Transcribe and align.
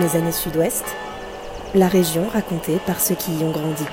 Mes 0.00 0.16
années 0.16 0.32
sud-ouest, 0.32 0.84
la 1.72 1.86
région 1.86 2.26
racontée 2.26 2.78
par 2.84 3.00
ceux 3.00 3.14
qui 3.14 3.30
y 3.32 3.44
ont 3.44 3.52
grandi. 3.52 3.84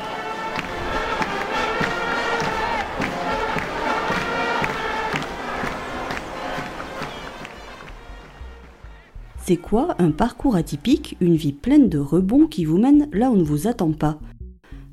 C'est 9.46 9.57
quoi 9.57 9.96
un 10.00 10.10
parcours 10.10 10.56
atypique, 10.56 11.18
une 11.21 11.36
vie 11.36 11.54
pleine 11.54 11.88
de 11.88 12.00
rebonds 12.00 12.47
qui 12.47 12.65
vous 12.65 12.79
mène 12.79 13.07
là 13.14 13.29
où 13.29 13.33
on 13.33 13.38
ne 13.38 13.43
vous 13.43 13.68
attend 13.68 13.92
pas? 13.92 14.18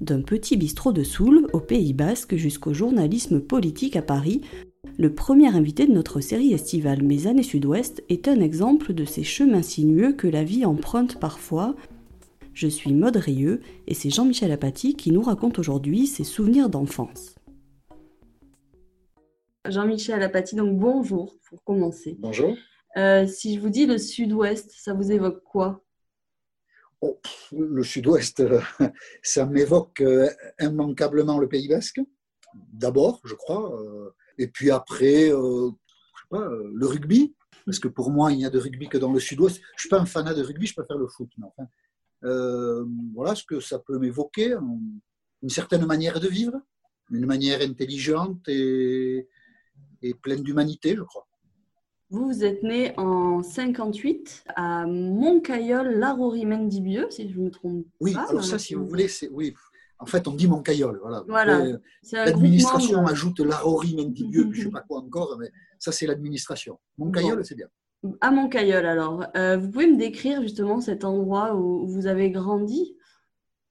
D'un 0.03 0.21
petit 0.21 0.59
bistrot 0.59 0.93
de 0.93 1.05
Soule, 1.05 1.47
au 1.55 1.61
Pays 1.61 1.95
Basque, 1.95 2.37
jusqu'au 2.37 2.75
journalisme 2.75 3.41
politique 3.41 3.97
à 3.97 4.03
Paris, 4.03 4.43
le 4.99 5.15
premier 5.15 5.47
invité 5.47 5.87
de 5.87 5.93
notre 5.93 6.21
série 6.21 6.53
estivale 6.53 7.05
Mes 7.05 7.29
années 7.29 7.45
sud-ouest 7.45 8.03
est 8.09 8.27
un 8.27 8.41
exemple 8.41 8.93
de 8.93 9.05
ces 9.05 9.23
chemins 9.23 9.63
sinueux 9.63 10.13
que 10.13 10.27
la 10.27 10.43
vie 10.43 10.65
emprunte 10.65 11.21
parfois. 11.21 11.77
Je 12.53 12.67
suis 12.67 12.93
Maud 12.93 13.15
Rieux 13.15 13.61
et 13.87 13.95
c'est 13.95 14.11
Jean-Michel 14.11 14.51
Apathy 14.51 14.97
qui 14.97 15.13
nous 15.13 15.23
raconte 15.23 15.61
aujourd'hui 15.61 16.09
ses 16.09 16.25
souvenirs 16.25 16.69
d'enfance. 16.69 17.37
Jean-Michel 19.69 20.21
Apathy, 20.21 20.57
donc 20.57 20.77
bonjour 20.77 21.37
pour 21.49 21.63
commencer. 21.63 22.17
Bonjour. 22.19 22.57
Euh, 22.97 23.25
si 23.29 23.55
je 23.55 23.61
vous 23.61 23.71
dis 23.71 23.87
le 23.87 23.99
sud-ouest, 23.99 24.73
ça 24.75 24.95
vous 24.95 25.13
évoque 25.13 25.45
quoi? 25.45 25.85
Oh, 27.01 27.21
Le 27.53 27.85
sud-ouest, 27.85 28.41
euh, 28.41 28.61
ça 29.23 29.47
m'évoque 29.47 30.01
euh, 30.01 30.29
immanquablement 30.59 31.39
le 31.39 31.49
Pays 31.49 31.69
Basque, 31.69 32.01
d'abord, 32.73 33.21
je 33.25 33.35
crois. 33.35 33.73
Et 34.39 34.49
puis 34.49 34.71
après, 34.71 35.29
je 35.29 35.71
sais 35.71 36.29
pas, 36.31 36.49
le 36.49 36.87
rugby, 36.87 37.35
parce 37.65 37.79
que 37.79 37.89
pour 37.89 38.11
moi, 38.11 38.33
il 38.33 38.39
n'y 38.39 38.47
a 38.47 38.51
de 38.51 38.59
rugby 38.59 38.89
que 38.89 38.99
dans 38.99 39.13
le 39.13 39.21
sud-ouest. 39.21 39.57
Je 39.57 39.61
ne 39.61 39.79
suis 39.79 39.89
pas 39.89 40.01
un 40.01 40.07
fanat 40.07 40.35
de 40.35 40.43
rugby, 40.43 40.67
je 40.67 40.75
préfère 40.75 40.97
le 40.97 41.07
foot. 41.07 41.31
Mais 41.39 41.47
enfin, 41.47 41.69
voilà 43.15 43.35
ce 43.35 43.45
que 43.45 43.61
ça 43.61 43.79
peut 43.79 43.99
m'évoquer, 43.99 44.55
une 45.43 45.51
certaine 45.51 45.85
manière 45.87 46.21
de 46.21 46.29
vivre, 46.29 46.61
une 47.11 47.27
manière 47.27 47.61
intelligente 47.61 48.49
et, 48.49 49.29
et 50.03 50.15
pleine 50.15 50.43
d'humanité, 50.43 50.95
je 50.97 51.03
crois. 51.03 51.27
Vous, 52.11 52.43
êtes 52.43 52.63
né 52.63 52.95
en 52.97 53.43
58 53.43 54.45
à 54.57 54.87
Montcaillol, 54.87 55.99
Larori 55.99 56.47
Mendibieux, 56.47 57.07
si 57.11 57.31
je 57.31 57.39
me 57.39 57.51
trompe 57.51 57.87
oui, 58.01 58.15
pas. 58.15 58.25
Oui, 58.25 58.31
alors 58.31 58.45
ça, 58.45 58.59
si 58.59 58.75
vous 58.75 58.87
voulez, 58.87 59.09
c'est 59.09 59.29
oui. 59.29 59.55
En 60.01 60.07
fait, 60.07 60.29
on 60.29 60.35
dit 60.35 60.47
Montcaillol, 60.47 60.99
voilà. 61.03 61.25
voilà. 61.27 61.79
L'administration 62.13 63.05
ajoute 63.07 63.41
Larori 63.41 63.97
Mendibieux, 63.97 64.49
puis 64.49 64.61
je 64.61 64.67
sais 64.67 64.71
pas 64.71 64.83
quoi 64.83 65.01
encore, 65.01 65.37
mais 65.39 65.51
ça, 65.79 65.91
c'est 65.91 66.07
l'administration. 66.07 66.79
Montcaillol, 66.99 67.45
c'est 67.45 67.57
bien. 67.57 67.67
À 68.21 68.31
Montcaillol, 68.31 68.87
alors, 68.87 69.27
euh, 69.37 69.57
vous 69.57 69.71
pouvez 69.71 69.91
me 69.91 69.99
décrire 69.99 70.41
justement 70.43 70.81
cet 70.81 71.05
endroit 71.05 71.57
où 71.57 71.89
vous 71.89 72.07
avez 72.07 72.31
grandi? 72.31 72.97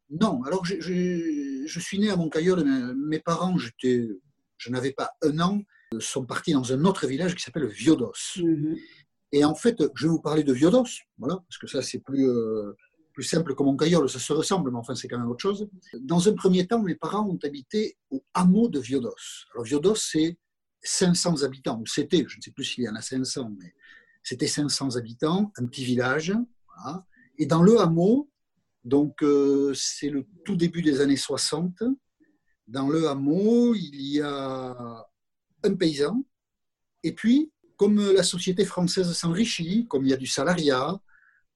Non, 0.10 0.44
alors 0.44 0.66
je, 0.66 0.80
je, 0.80 1.80
suis 1.80 2.00
né 2.00 2.10
à 2.10 2.18
Montcaillol, 2.18 2.64
mes 2.96 3.20
parents, 3.20 3.58
je 3.58 4.70
n'avais 4.70 4.92
pas 4.92 5.12
un 5.22 5.40
an, 5.40 5.62
sont 6.00 6.26
partis 6.26 6.54
dans 6.54 6.74
un 6.74 6.84
autre 6.86 7.08
village 7.08 7.36
qui 7.36 7.44
s'appelle 7.44 7.68
Viodos. 7.68 8.14
Mhm. 8.38 8.76
Et 9.32 9.44
en 9.44 9.56
fait, 9.56 9.82
je 9.96 10.06
vais 10.06 10.10
vous 10.10 10.22
parler 10.22 10.44
de 10.44 10.54
Viodos, 10.54 10.86
voilà, 11.18 11.36
parce 11.48 11.58
que 11.58 11.68
ça 11.68 11.82
c'est 11.82 12.00
plus, 12.00 12.28
euh, 12.28 12.74
plus 13.18 13.24
simple 13.24 13.56
que 13.56 13.64
Montcaillol, 13.64 14.08
ça 14.08 14.20
se 14.20 14.32
ressemble, 14.32 14.70
mais 14.70 14.78
enfin 14.78 14.94
c'est 14.94 15.08
quand 15.08 15.18
même 15.18 15.28
autre 15.28 15.42
chose. 15.42 15.68
Dans 16.02 16.30
un 16.30 16.34
premier 16.34 16.68
temps, 16.68 16.84
mes 16.84 16.94
parents 16.94 17.28
ont 17.28 17.40
habité 17.44 17.98
au 18.12 18.24
hameau 18.36 18.70
de 18.70 18.80
Viodos. 18.80 19.16
Alors 19.56 19.66
Viodos, 19.66 19.96
c'est 19.96 20.38
500 20.84 21.42
habitants, 21.42 21.80
ou 21.82 21.88
c'était, 21.88 22.24
je 22.28 22.38
ne 22.38 22.42
sais 22.44 22.52
plus 22.52 22.64
s'il 22.64 22.84
y 22.84 22.90
en 22.90 22.94
a 22.94 23.02
500, 23.02 23.54
mais 23.58 23.74
c'était 24.22 24.46
500 24.46 24.98
habitants, 24.98 25.52
un 25.58 25.66
petit 25.66 25.84
village. 25.84 26.32
Et 27.40 27.48
dans 27.48 27.64
le 27.64 27.80
hameau, 27.80 28.30
donc 28.84 29.24
euh, 29.24 29.74
c'est 29.74 30.10
le 30.10 30.28
tout 30.46 30.56
début 30.56 30.84
des 30.84 31.02
années 31.02 31.18
60, 31.18 31.74
dans 32.68 32.88
le 32.88 33.08
hameau, 33.10 33.74
il 33.74 34.00
y 34.00 34.22
a 34.22 35.08
un 35.64 35.74
paysan. 35.74 36.24
Et 37.02 37.14
puis, 37.14 37.52
comme 37.78 38.12
la 38.12 38.22
société 38.22 38.64
française 38.64 39.12
s'enrichit, 39.12 39.88
comme 39.88 40.06
il 40.06 40.12
y 40.12 40.14
a 40.14 40.18
du 40.18 40.28
salariat, 40.28 41.02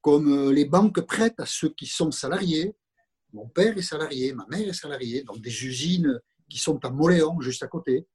comme 0.02 0.52
les 0.52 0.66
banques 0.66 1.02
prêtent 1.02 1.40
à 1.40 1.46
ceux 1.46 1.70
qui 1.70 1.86
sont 1.86 2.12
salariés, 2.12 2.76
mon 3.34 3.48
père 3.48 3.78
est 3.78 3.84
salarié, 3.84 4.34
ma 4.34 4.46
mère 4.48 4.68
est 4.68 4.74
salariée, 4.74 5.24
donc 5.24 5.40
des 5.42 5.66
usines 5.66 6.20
qui 6.50 6.58
sont 6.58 6.84
à 6.84 6.90
Moléon, 6.90 7.40
juste 7.40 7.64
à 7.64 7.68
côté. 7.68 8.08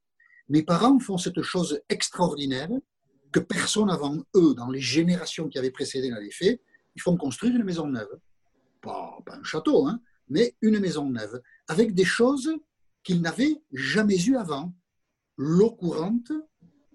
Mes 0.49 0.63
parents 0.63 0.99
font 0.99 1.17
cette 1.17 1.41
chose 1.41 1.81
extraordinaire 1.89 2.69
que 3.31 3.39
personne 3.39 3.89
avant 3.89 4.15
eux, 4.35 4.53
dans 4.53 4.69
les 4.69 4.79
générations 4.79 5.49
qui 5.49 5.57
avaient 5.57 5.71
précédé, 5.71 6.09
n'avait 6.09 6.31
fait. 6.31 6.61
Ils 6.95 7.01
font 7.01 7.17
construire 7.17 7.55
une 7.55 7.63
maison 7.63 7.87
neuve. 7.87 8.19
Pas, 8.81 9.17
pas 9.25 9.35
un 9.35 9.43
château, 9.43 9.87
hein, 9.87 9.99
mais 10.29 10.55
une 10.61 10.79
maison 10.79 11.09
neuve, 11.09 11.41
avec 11.67 11.93
des 11.93 12.05
choses 12.05 12.49
qu'ils 13.03 13.21
n'avaient 13.21 13.61
jamais 13.73 14.21
eues 14.25 14.37
avant 14.37 14.73
l'eau 15.37 15.71
courante 15.71 16.31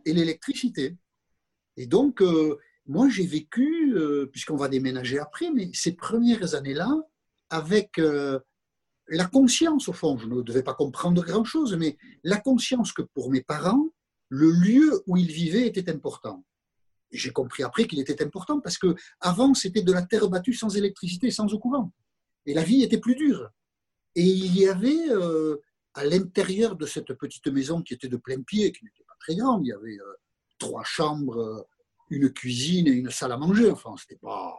et 0.05 0.13
l'électricité. 0.13 0.97
Et 1.77 1.87
donc, 1.87 2.21
euh, 2.21 2.59
moi, 2.87 3.09
j'ai 3.09 3.27
vécu, 3.27 3.95
euh, 3.97 4.27
puisqu'on 4.27 4.57
va 4.57 4.69
déménager 4.69 5.19
après, 5.19 5.51
mais 5.51 5.71
ces 5.73 5.93
premières 5.93 6.55
années-là, 6.55 6.91
avec 7.51 7.99
euh, 7.99 8.41
la 9.09 9.27
conscience, 9.27 9.89
au 9.89 9.93
fond, 9.93 10.19
je 10.19 10.27
ne 10.27 10.43
devais 10.43 10.63
pas 10.63 10.75
comprendre 10.75 11.25
grand-chose, 11.25 11.77
mais 11.77 11.97
la 12.25 12.39
conscience 12.39 12.93
que 12.93 13.03
pour 13.03 13.31
mes 13.31 13.43
parents, 13.43 13.89
le 14.29 14.51
lieu 14.51 15.03
où 15.07 15.17
ils 15.17 15.31
vivaient 15.31 15.67
était 15.67 15.91
important. 15.91 16.45
J'ai 17.11 17.31
compris 17.31 17.63
après 17.63 17.87
qu'il 17.87 18.01
était 18.01 18.23
important 18.23 18.61
parce 18.61 18.79
que 18.79 18.95
avant 19.21 19.53
c'était 19.53 19.83
de 19.83 19.93
la 19.93 20.01
terre 20.01 20.31
battue 20.31 20.55
sans 20.55 20.75
électricité, 20.75 21.31
sans 21.31 21.53
eau 21.53 21.59
courante. 21.59 21.93
Et 22.47 22.55
la 22.55 22.63
vie 22.63 22.83
était 22.83 22.99
plus 22.99 23.15
dure. 23.15 23.51
Et 24.15 24.25
il 24.25 24.59
y 24.59 24.67
avait 24.67 25.11
à 25.95 26.05
l'intérieur 26.05 26.77
de 26.77 26.87
cette 26.87 27.13
petite 27.15 27.47
maison 27.49 27.83
qui 27.83 27.95
était 27.95 28.09
de 28.09 28.17
plein 28.17 28.43
pied, 28.43 28.73
qui 28.73 28.85
n'était 28.85 29.05
pas 29.05 29.17
très 29.21 29.37
grande, 29.37 29.67
il 29.67 29.69
y 29.69 29.73
avait 29.73 29.99
euh, 29.99 30.15
trois 30.59 30.85
chambres, 30.85 31.39
euh, 31.39 31.63
une 32.13 32.31
cuisine 32.33 32.87
et 32.87 32.93
une 32.93 33.11
salle 33.11 33.33
à 33.33 33.37
manger. 33.37 33.71
Enfin, 33.71 33.95
c'était 33.99 34.17
pas. 34.17 34.59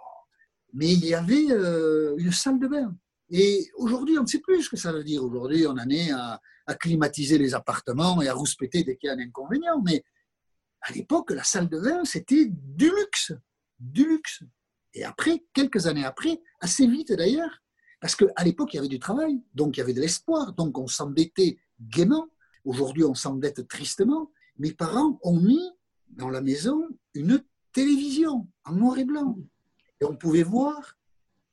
Mais 0.74 0.92
il 0.92 1.06
y 1.06 1.14
avait 1.14 1.52
euh, 1.52 2.16
une 2.18 2.32
salle 2.32 2.60
de 2.60 2.68
bain. 2.68 2.96
Et 3.30 3.70
aujourd'hui, 3.76 4.18
on 4.18 4.24
ne 4.24 4.28
sait 4.28 4.40
plus 4.40 4.64
ce 4.64 4.70
que 4.70 4.78
ça 4.78 4.92
veut 4.92 5.04
dire. 5.04 5.24
Aujourd'hui, 5.24 5.66
on 5.68 5.72
en 5.72 5.90
est 5.90 6.12
à, 6.12 6.42
à 6.66 6.76
climatiser 6.76 7.38
les 7.38 7.54
appartements 7.54 8.22
et 8.22 8.28
à 8.28 8.34
rouspéter 8.34 8.84
dès 8.84 8.96
qu'il 8.98 9.08
y 9.08 9.10
a 9.10 9.14
un 9.16 9.20
inconvénient. 9.20 9.82
Mais 9.82 10.04
à 10.82 10.92
l'époque, 10.92 11.32
la 11.32 11.44
salle 11.44 11.70
de 11.70 11.80
bain, 11.80 12.04
c'était 12.06 12.48
du 12.50 12.90
luxe. 12.90 13.34
Du 13.80 14.08
luxe. 14.08 14.44
Et 14.94 15.04
après, 15.04 15.44
quelques 15.54 15.88
années 15.88 16.06
après, 16.06 16.42
assez 16.60 16.88
vite 16.88 17.14
d'ailleurs, 17.14 17.62
parce 18.00 18.16
qu'à 18.16 18.44
l'époque, 18.44 18.74
il 18.74 18.78
y 18.78 18.80
avait 18.80 18.90
du 18.90 19.00
travail, 19.00 19.42
donc 19.54 19.78
il 19.78 19.80
y 19.80 19.84
avait 19.84 19.94
de 19.94 20.02
l'espoir, 20.02 20.54
donc 20.54 20.78
on 20.78 20.88
s'endettait 20.88 21.58
gaiement. 21.80 22.28
Aujourd'hui, 22.66 23.04
on 23.04 23.16
s'endette 23.16 23.68
tristement. 23.68 24.32
Mes 24.58 24.74
parents 24.74 25.20
ont 25.24 25.40
mis 25.40 25.72
dans 26.10 26.30
la 26.30 26.42
maison 26.42 26.86
une 27.14 27.44
télévision 27.74 28.48
en 28.66 28.74
noir 28.74 28.98
et 28.98 29.06
blanc. 29.06 29.38
Et 30.02 30.06
on 30.06 30.16
pouvait 30.16 30.44
voir 30.44 30.98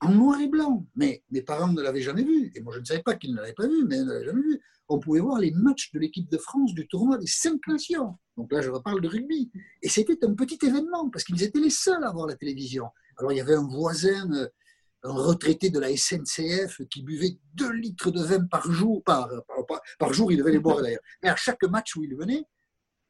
en 0.00 0.10
noir 0.10 0.40
et 0.40 0.48
blanc. 0.48 0.86
Mais 0.96 1.22
mes 1.30 1.42
parents 1.42 1.72
ne 1.72 1.82
l'avaient 1.82 2.02
jamais 2.02 2.24
vu. 2.24 2.50
Et 2.54 2.60
moi, 2.60 2.72
je 2.74 2.80
ne 2.80 2.84
savais 2.84 3.02
pas 3.02 3.14
qu'ils 3.14 3.32
ne 3.32 3.36
l'avaient 3.36 3.54
pas 3.54 3.68
vu, 3.68 3.84
mais 3.86 3.96
ils 3.96 4.04
ne 4.04 4.12
l'avaient 4.12 4.26
jamais 4.26 4.42
vu. 4.42 4.60
On 4.88 4.98
pouvait 4.98 5.20
voir 5.20 5.38
les 5.38 5.52
matchs 5.52 5.92
de 5.92 5.98
l'équipe 6.00 6.28
de 6.28 6.38
France 6.38 6.74
du 6.74 6.88
tournoi 6.88 7.16
des 7.16 7.26
cinq 7.26 7.60
nations. 7.68 8.16
Donc 8.36 8.52
là, 8.52 8.60
je 8.60 8.70
reparle 8.70 9.00
de 9.00 9.08
rugby. 9.08 9.50
Et 9.82 9.88
c'était 9.88 10.24
un 10.24 10.34
petit 10.34 10.58
événement, 10.66 11.10
parce 11.10 11.24
qu'ils 11.24 11.42
étaient 11.42 11.60
les 11.60 11.70
seuls 11.70 12.02
à 12.04 12.10
voir 12.10 12.26
la 12.26 12.36
télévision. 12.36 12.86
Alors, 13.18 13.32
il 13.32 13.36
y 13.36 13.40
avait 13.40 13.54
un 13.54 13.66
voisin 13.66 14.28
un 15.02 15.12
retraité 15.12 15.70
de 15.70 15.78
la 15.78 15.96
SNCF 15.96 16.82
qui 16.90 17.02
buvait 17.02 17.38
2 17.54 17.72
litres 17.72 18.10
de 18.10 18.22
vin 18.22 18.44
par 18.46 18.70
jour, 18.70 19.02
par, 19.02 19.28
par, 19.98 20.12
jour, 20.12 20.30
il 20.30 20.38
devait 20.38 20.52
les 20.52 20.58
boire 20.58 20.82
d'ailleurs, 20.82 21.00
mais 21.22 21.30
à 21.30 21.36
chaque 21.36 21.62
match 21.64 21.96
où 21.96 22.04
il 22.04 22.14
venait, 22.14 22.44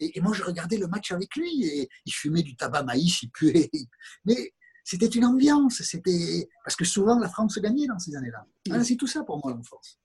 et, 0.01 0.21
moi 0.21 0.33
je 0.33 0.43
regardais 0.43 0.79
le 0.79 0.87
match 0.89 1.13
avec 1.13 1.35
lui, 1.37 1.65
et 1.65 1.89
il 2.07 2.13
fumait 2.13 2.43
du 2.43 2.57
tabac 2.57 2.83
maïs, 2.83 3.23
il 3.23 3.31
puait, 3.31 3.71
mais 4.25 4.53
c'était 4.85 5.07
une 5.07 5.25
ambiance, 5.25 5.83
c'était 5.83 6.49
parce 6.65 6.75
que 6.75 6.85
souvent 6.85 7.19
la 7.19 7.29
France 7.29 7.59
gagnait 7.59 7.87
dans 7.87 7.99
ces 7.99 8.17
années-là. 8.17 8.83
c'est 8.83 8.97
tout 8.97 9.07
ça 9.07 9.23
pour 9.23 9.41
moi 9.45 9.55
l'enfance. 9.55 9.99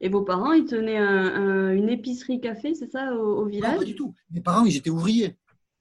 Et 0.00 0.08
vos 0.08 0.22
parents, 0.22 0.52
ils 0.52 0.64
tenaient 0.64 0.98
une 0.98 1.88
épicerie 1.88 2.40
café, 2.40 2.74
c'est 2.74 2.90
ça, 2.90 3.14
au, 3.14 3.46
village 3.46 3.74
Non, 3.74 3.78
pas 3.78 3.84
du 3.84 3.94
tout. 3.94 4.14
Mes 4.30 4.40
parents, 4.40 4.64
ils 4.64 4.76
étaient 4.76 4.90
ouvriers. 4.90 5.38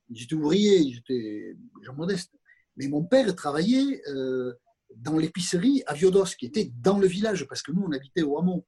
Ils 0.10 0.24
étaient 0.24 0.36
ouvriers, 0.36 0.78
ils 0.78 0.98
étaient 0.98 1.58
gens 1.82 1.96
modestes. 1.96 2.32
Mais 2.78 2.88
mon 2.88 3.04
père 3.04 3.36
travaillait 3.36 4.02
euh, 4.10 4.54
dans 4.96 5.18
l'épicerie 5.18 5.82
à 5.88 5.96
Viodos, 5.96 6.36
qui 6.38 6.46
était 6.46 6.72
dans 6.82 7.00
le 7.00 7.08
village, 7.08 7.48
parce 7.48 7.64
que 7.64 7.72
nous, 7.72 7.84
on 7.84 7.92
habitait 7.92 8.22
au 8.22 8.38
hameau. 8.38 8.66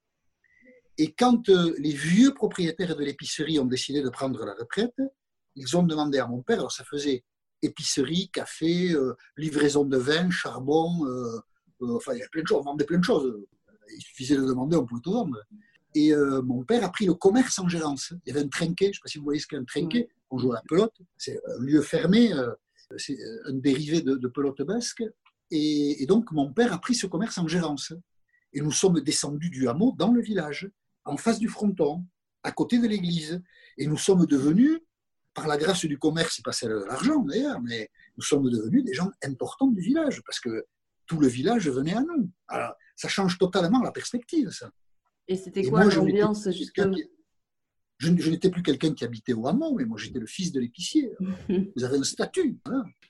Et 0.98 1.12
quand 1.14 1.50
euh, 1.50 1.74
les 1.80 1.92
vieux 1.92 2.34
propriétaires 2.34 2.96
de 2.96 3.04
l'épicerie 3.04 3.60
ont 3.60 3.66
décidé 3.66 4.02
de 4.02 4.10
prendre 4.10 4.46
la 4.46 4.54
retraite, 4.54 4.96
ils 5.56 5.76
ont 5.78 5.84
demandé 5.84 6.20
à 6.20 6.28
mon 6.28 6.42
père, 6.42 6.60
alors 6.60 6.72
ça 6.72 6.84
faisait 6.84 7.24
épicerie, 7.62 8.30
café, 8.30 8.92
euh, 8.92 9.16
livraison 9.38 9.86
de 9.86 9.98
vin, 9.98 10.30
charbon, 10.30 11.06
euh, 11.08 11.40
enfin, 11.82 12.14
il 12.14 12.20
y 12.20 12.24
a 12.24 12.28
plein 12.30 12.44
de 12.44 12.48
choses, 12.48 12.60
on 12.60 12.64
vendait 12.64 12.86
plein 12.86 13.00
de 13.00 13.04
choses. 13.04 13.34
Il 13.96 14.02
suffisait 14.02 14.36
de 14.36 14.46
demander, 14.46 14.76
on 14.76 14.86
pouvait 14.86 15.02
tout 15.02 15.14
vendre. 15.14 15.40
Et 15.96 16.12
mon 16.44 16.64
père 16.64 16.84
a 16.84 16.92
pris 16.92 17.06
le 17.06 17.14
commerce 17.14 17.60
en 17.60 17.68
gérance. 17.68 18.14
Il 18.26 18.30
y 18.30 18.36
avait 18.36 18.44
un 18.44 18.50
trinquet, 18.50 18.86
je 18.86 18.90
ne 18.90 18.94
sais 18.94 19.00
pas 19.04 19.10
si 19.10 19.18
vous 19.20 19.26
voyez 19.26 19.40
ce 19.40 19.46
qu'est 19.46 19.58
un 19.58 19.64
trinquet, 19.64 20.10
on 20.32 20.40
joue 20.40 20.52
à 20.52 20.56
la 20.56 20.64
pelote, 20.68 20.96
c'est 21.18 21.40
un 21.46 21.60
lieu 21.62 21.82
fermé, 21.82 22.34
c'est 22.98 23.18
un 23.46 23.54
dérivé 23.54 24.02
de, 24.02 24.16
de 24.16 24.28
pelote 24.28 24.64
basque, 24.64 25.04
Et, 25.52 26.04
donc, 26.08 26.32
mon 26.32 26.52
père 26.52 26.74
a 26.74 26.80
pris 26.80 26.96
ce 26.96 27.06
commerce 27.06 27.38
en 27.38 27.48
gérance. 27.48 27.94
Et 28.54 28.62
nous 28.62 28.72
sommes 28.72 29.02
descendus 29.02 29.52
du 29.52 29.68
hameau 29.68 29.94
dans 29.96 30.12
le 30.12 30.22
village, 30.22 30.68
en 31.06 31.18
face 31.18 31.40
du 31.40 31.48
fronton, 31.48 32.06
à 32.44 32.52
côté 32.52 32.80
de 32.80 32.88
l'église. 32.88 33.42
Et 33.78 33.88
nous 33.88 33.98
sommes 33.98 34.26
devenus, 34.26 34.80
par 35.34 35.48
la 35.48 35.58
grâce 35.58 35.86
du 35.86 35.98
commerce, 35.98 36.36
c'est 36.36 36.46
pas 36.46 36.52
celle 36.52 36.70
de 36.70 36.86
l'argent 36.86 37.20
d'ailleurs, 37.24 37.60
mais 37.62 37.90
nous 38.18 38.24
sommes 38.24 38.50
devenus 38.50 38.84
des 38.84 38.94
gens 38.94 39.12
importants 39.24 39.68
du 39.68 39.82
village, 39.82 40.22
parce 40.26 40.40
que 40.40 40.66
tout 41.08 41.20
le 41.20 41.28
village 41.28 41.68
venait 41.70 41.96
à 41.96 42.02
nous. 42.02 42.30
Alors, 42.48 42.74
ça 42.96 43.08
change 43.08 43.38
totalement 43.38 43.82
la 43.82 43.92
perspective, 43.92 44.50
ça. 44.52 44.70
Et 45.28 45.36
c'était 45.36 45.64
quoi 45.64 45.86
l'ambiance 45.86 46.50
justement 46.52 46.98
je, 48.00 48.30
n'étais 48.30 48.50
plus 48.50 48.64
quelqu'un 48.64 48.94
qui 48.94 49.06
habitait 49.06 49.34
au 49.34 49.48
hameau, 49.48 49.76
mais 49.76 49.86
moi 49.86 49.98
j'étais 49.98 50.20
le 50.20 50.26
fils 50.26 50.52
de 50.52 50.60
l'épicier. 50.60 51.12
Vous 51.76 51.84
avez 51.84 51.98
un 51.98 52.04
statut. 52.04 52.58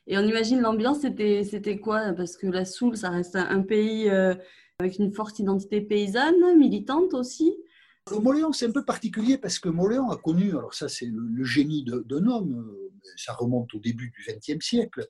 Et 0.06 0.18
on 0.18 0.22
imagine 0.22 0.62
l'ambiance, 0.62 1.00
c'était, 1.02 1.44
c'était 1.44 1.80
quoi? 1.80 2.14
Parce 2.14 2.38
que 2.38 2.48
la 2.48 2.66
Soule, 2.66 2.96
ça 2.96 3.10
reste 3.10 3.36
un, 3.36 3.62
pays 3.62 4.10
euh, 4.10 4.36
avec 4.80 5.00
une 5.00 5.12
forte 5.12 5.40
identité 5.40 5.82
paysanne, 5.82 6.58
militante 6.58 7.14
aussi? 7.14 7.56
Moléon, 8.12 8.52
c'est 8.52 8.68
un 8.68 8.72
peu 8.72 8.84
particulier 8.84 9.38
parce 9.38 9.60
que 9.60 9.70
Moléon 9.70 10.12
a 10.12 10.18
connu, 10.18 10.52
alors 10.52 10.74
ça 10.74 10.90
c'est 10.90 11.06
le, 11.06 11.44
génie 11.44 11.84
d'un 11.84 12.28
homme, 12.28 12.78
ça 13.16 13.34
remonte 13.34 13.74
au 13.74 13.80
début 13.80 14.12
du 14.12 14.26
XXe 14.28 14.64
siècle. 14.64 15.08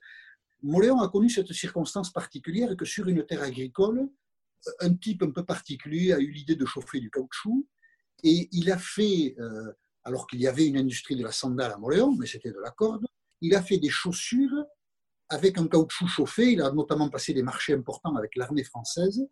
Moléon 0.62 1.00
a 1.00 1.08
connu 1.08 1.28
cette 1.28 1.52
circonstance 1.52 2.12
particulière 2.12 2.76
que 2.76 2.84
sur 2.84 3.08
une 3.08 3.26
terre 3.26 3.42
agricole, 3.42 4.08
un 4.80 4.94
type 4.94 5.22
un 5.22 5.30
peu 5.30 5.44
particulier 5.44 6.12
a 6.12 6.18
eu 6.18 6.30
l'idée 6.30 6.56
de 6.56 6.64
chauffer 6.64 7.00
du 7.00 7.10
caoutchouc 7.10 7.66
et 8.22 8.48
il 8.52 8.70
a 8.70 8.78
fait, 8.78 9.34
euh, 9.38 9.72
alors 10.04 10.26
qu'il 10.26 10.40
y 10.40 10.46
avait 10.46 10.66
une 10.66 10.78
industrie 10.78 11.16
de 11.16 11.22
la 11.22 11.32
sandale 11.32 11.72
à 11.72 11.76
Moléon, 11.76 12.16
mais 12.16 12.26
c'était 12.26 12.52
de 12.52 12.60
la 12.60 12.70
corde, 12.70 13.04
il 13.40 13.54
a 13.54 13.62
fait 13.62 13.78
des 13.78 13.90
chaussures 13.90 14.64
avec 15.28 15.58
un 15.58 15.66
caoutchouc 15.66 16.06
chauffé. 16.06 16.52
Il 16.52 16.62
a 16.62 16.70
notamment 16.70 17.08
passé 17.08 17.34
des 17.34 17.42
marchés 17.42 17.74
importants 17.74 18.16
avec 18.16 18.36
l'armée 18.36 18.64
française. 18.64 19.26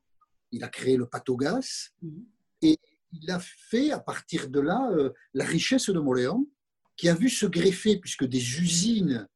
Il 0.51 0.65
a 0.65 0.69
créé 0.69 0.97
le 0.97 1.07
patogas. 1.07 1.91
Mhm. 2.03 2.27
Et 2.63 2.79
il 3.13 3.31
a 3.31 3.39
fait, 3.39 3.91
à 3.91 4.01
partir 4.01 4.49
de 4.49 4.61
là, 4.61 4.91
euh, 4.93 5.11
la 5.35 5.45
richesse 5.45 5.91
de 5.91 5.99
Moléon, 5.99 6.49
qui 6.97 7.09
a 7.09 7.15
vu 7.15 7.29
se 7.29 7.47
greffer, 7.47 7.99
puisque 7.99 8.25
des 8.25 8.61
usines 8.61 9.29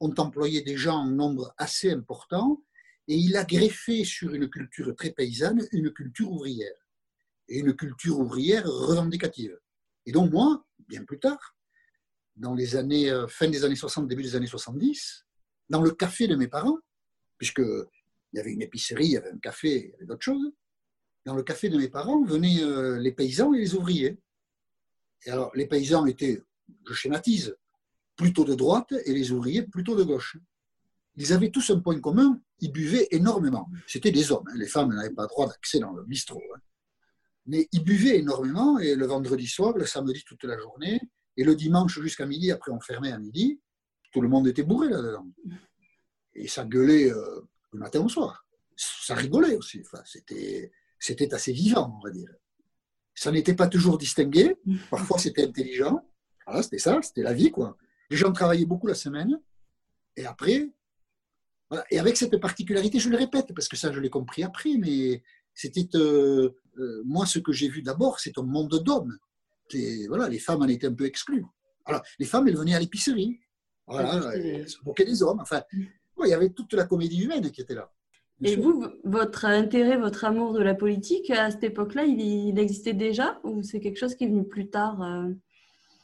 ont 0.00 0.14
employé 0.18 0.62
des 0.62 0.76
gens 0.76 0.98
en 0.98 1.06
nombre 1.06 1.54
assez 1.56 1.90
important, 1.90 2.62
et 3.08 3.16
il 3.16 3.36
a 3.36 3.44
greffé 3.44 4.04
sur 4.04 4.34
une 4.34 4.48
culture 4.48 4.94
très 4.96 5.10
paysanne 5.10 5.66
une 5.72 5.92
culture 5.92 6.30
ouvrière 6.30 6.74
et 7.48 7.58
une 7.58 7.74
culture 7.76 8.18
ouvrière 8.18 8.66
revendicative. 8.66 9.58
Et 10.06 10.12
donc 10.12 10.32
moi, 10.32 10.64
bien 10.88 11.04
plus 11.04 11.18
tard, 11.18 11.56
dans 12.36 12.54
les 12.54 12.76
années, 12.76 13.10
euh, 13.10 13.28
fin 13.28 13.48
des 13.48 13.64
années 13.64 13.76
60, 13.76 14.08
début 14.08 14.22
des 14.22 14.36
années 14.36 14.46
70, 14.46 15.26
dans 15.68 15.82
le 15.82 15.90
café 15.90 16.26
de 16.26 16.36
mes 16.36 16.48
parents, 16.48 16.78
puisqu'il 17.36 17.84
y 18.32 18.38
avait 18.38 18.52
une 18.52 18.62
épicerie, 18.62 19.06
il 19.06 19.12
y 19.12 19.16
avait 19.16 19.30
un 19.30 19.38
café, 19.38 19.68
il 19.68 19.90
y 19.90 19.94
avait 19.94 20.06
d'autres 20.06 20.24
choses, 20.24 20.50
dans 21.24 21.34
le 21.34 21.42
café 21.42 21.68
de 21.68 21.78
mes 21.78 21.88
parents 21.88 22.22
venaient 22.24 22.62
euh, 22.62 22.98
les 22.98 23.12
paysans 23.12 23.54
et 23.54 23.58
les 23.58 23.74
ouvriers. 23.74 24.18
Et 25.26 25.30
alors, 25.30 25.50
les 25.54 25.66
paysans 25.66 26.06
étaient, 26.06 26.42
je 26.86 26.94
schématise, 26.94 27.56
plutôt 28.16 28.44
de 28.44 28.54
droite 28.54 28.92
et 29.04 29.12
les 29.12 29.32
ouvriers 29.32 29.62
plutôt 29.62 29.96
de 29.96 30.04
gauche. 30.04 30.36
Ils 31.16 31.32
avaient 31.32 31.50
tous 31.50 31.70
un 31.70 31.80
point 31.80 31.98
commun, 32.00 32.40
ils 32.60 32.72
buvaient 32.72 33.08
énormément. 33.10 33.68
C'était 33.86 34.10
des 34.10 34.32
hommes, 34.32 34.44
hein. 34.48 34.54
les 34.56 34.66
femmes 34.66 34.94
n'avaient 34.94 35.14
pas 35.14 35.26
droit 35.26 35.46
d'accès 35.46 35.78
dans 35.78 35.92
le 35.92 36.04
bistrot. 36.04 36.42
Hein. 36.54 36.60
Mais 37.46 37.68
ils 37.72 37.84
buvaient 37.84 38.18
énormément, 38.18 38.78
et 38.78 38.94
le 38.94 39.06
vendredi 39.06 39.46
soir, 39.46 39.76
le 39.76 39.86
samedi 39.86 40.22
toute 40.24 40.44
la 40.44 40.58
journée, 40.58 41.00
et 41.36 41.44
le 41.44 41.54
dimanche 41.54 42.00
jusqu'à 42.00 42.26
midi, 42.26 42.50
après 42.50 42.72
on 42.72 42.80
fermait 42.80 43.12
à 43.12 43.18
midi, 43.18 43.60
tout 44.12 44.20
le 44.20 44.28
monde 44.28 44.46
était 44.46 44.62
bourré 44.62 44.88
là-dedans. 44.88 45.26
Et 46.34 46.48
ça 46.48 46.64
gueulait 46.64 47.10
euh, 47.12 47.40
le 47.72 47.78
matin 47.78 48.00
au 48.00 48.08
soir. 48.08 48.46
Ça 48.76 49.14
rigolait 49.14 49.56
aussi. 49.56 49.82
C'était, 50.04 50.72
c'était 51.04 51.34
assez 51.34 51.52
vivant, 51.52 51.98
on 52.00 52.02
va 52.02 52.10
dire. 52.10 52.30
Ça 53.14 53.30
n'était 53.30 53.54
pas 53.54 53.68
toujours 53.68 53.98
distingué. 53.98 54.56
Parfois, 54.90 55.18
c'était 55.18 55.44
intelligent. 55.44 56.00
Voilà, 56.46 56.62
c'était 56.62 56.78
ça, 56.78 56.98
c'était 57.02 57.22
la 57.22 57.34
vie, 57.34 57.50
quoi. 57.50 57.76
Les 58.08 58.16
gens 58.16 58.32
travaillaient 58.32 58.64
beaucoup 58.64 58.86
la 58.86 58.94
semaine. 58.94 59.38
Et 60.16 60.24
après, 60.24 60.72
voilà. 61.68 61.84
Et 61.90 61.98
avec 61.98 62.16
cette 62.16 62.38
particularité, 62.38 62.98
je 62.98 63.10
le 63.10 63.18
répète, 63.18 63.54
parce 63.54 63.68
que 63.68 63.76
ça, 63.76 63.92
je 63.92 64.00
l'ai 64.00 64.08
compris 64.08 64.44
après, 64.44 64.78
mais 64.78 65.22
c'était 65.52 65.94
euh, 65.94 66.56
euh, 66.78 67.02
moi 67.04 67.26
ce 67.26 67.38
que 67.38 67.52
j'ai 67.52 67.68
vu 67.68 67.82
d'abord, 67.82 68.18
c'est 68.18 68.38
un 68.38 68.42
monde 68.42 68.82
d'hommes. 68.82 69.18
Voilà, 70.08 70.28
les 70.28 70.38
femmes 70.38 70.62
en 70.62 70.68
étaient 70.68 70.86
un 70.86 70.94
peu 70.94 71.04
exclues. 71.04 71.44
Alors, 71.84 72.02
les 72.18 72.26
femmes, 72.26 72.48
elles 72.48 72.56
venaient 72.56 72.74
à 72.74 72.80
l'épicerie. 72.80 73.40
Voilà, 73.86 74.34
elles 74.34 74.68
se 74.68 74.78
moquaient 74.84 75.04
des 75.04 75.22
hommes. 75.22 75.40
Enfin, 75.40 75.62
il 75.72 76.28
y 76.28 76.32
avait 76.32 76.50
toute 76.50 76.72
la 76.72 76.86
comédie 76.86 77.24
humaine 77.24 77.50
qui 77.50 77.60
était 77.60 77.74
là. 77.74 77.92
Et 78.42 78.56
vous, 78.56 78.84
votre 79.04 79.44
intérêt, 79.44 79.96
votre 79.96 80.24
amour 80.24 80.52
de 80.52 80.62
la 80.62 80.74
politique, 80.74 81.30
à 81.30 81.50
cette 81.50 81.64
époque-là, 81.64 82.04
il, 82.04 82.58
existait 82.58 82.92
déjà 82.92 83.40
ou 83.44 83.62
c'est 83.62 83.80
quelque 83.80 83.96
chose 83.96 84.14
qui 84.16 84.24
est 84.24 84.28
venu 84.28 84.46
plus 84.46 84.68
tard 84.68 85.02
euh? 85.02 85.30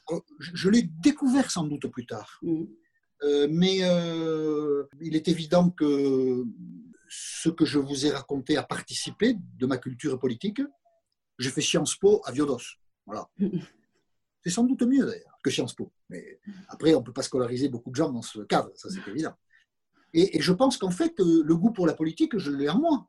oh, 0.07 0.21
Je, 0.39 0.69
l'ai 0.69 0.83
découvert 0.83 1.51
sans 1.51 1.65
doute 1.65 1.87
plus 1.87 2.05
tard. 2.05 2.39
Mmh. 2.41 2.63
mais 3.49 3.79
il 5.01 5.15
est 5.15 5.27
évident 5.27 5.69
que 5.69 6.45
ce 7.09 7.49
que 7.49 7.65
je 7.65 7.77
vous 7.77 8.05
ai 8.05 8.09
raconté 8.11 8.55
a 8.55 8.63
participé 8.63 9.35
de 9.59 9.65
ma 9.65 9.77
culture 9.77 10.17
politique. 10.17 10.61
J'ai 11.37 11.49
fait 11.49 11.61
Sciences 11.61 11.95
Po 11.95 12.21
à 12.23 12.31
Viodos. 12.31 12.77
Voilà. 13.05 13.29
C'est 14.43 14.49
sans 14.49 14.63
doute 14.63 14.81
mieux 14.83 15.05
d'ailleurs 15.05 15.37
que 15.43 15.51
Sciences 15.51 15.75
Po. 15.75 15.91
Mais 16.09 16.39
après, 16.69 16.95
on 16.95 16.99
ne 16.99 17.05
peut 17.05 17.13
pas 17.13 17.21
scolariser 17.21 17.67
beaucoup 17.67 17.91
de 17.91 17.95
gens 17.95 18.11
dans 18.11 18.21
ce 18.21 18.39
cadre, 18.41 18.71
ça 18.75 18.89
c'est 18.89 19.07
évident. 19.07 19.35
Et, 20.13 20.41
je 20.41 20.53
pense 20.53 20.77
qu'en 20.77 20.91
fait, 20.91 21.19
euh, 21.19 21.43
le 21.45 21.55
goût 21.55 21.71
pour 21.71 21.87
la 21.87 21.93
politique, 21.93 22.37
je 22.37 22.51
l'ai 22.51 22.69
en 22.69 22.79
moi. 22.79 23.07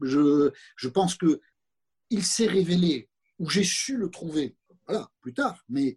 Je, 0.00 0.50
je 0.76 0.88
pense 0.88 1.16
qu'il 1.16 2.24
s'est 2.24 2.46
révélé, 2.46 3.08
ou 3.38 3.48
j'ai 3.48 3.64
su 3.64 3.96
le 3.96 4.10
trouver, 4.10 4.56
voilà, 4.86 5.10
plus 5.20 5.34
tard. 5.34 5.64
Mais 5.68 5.96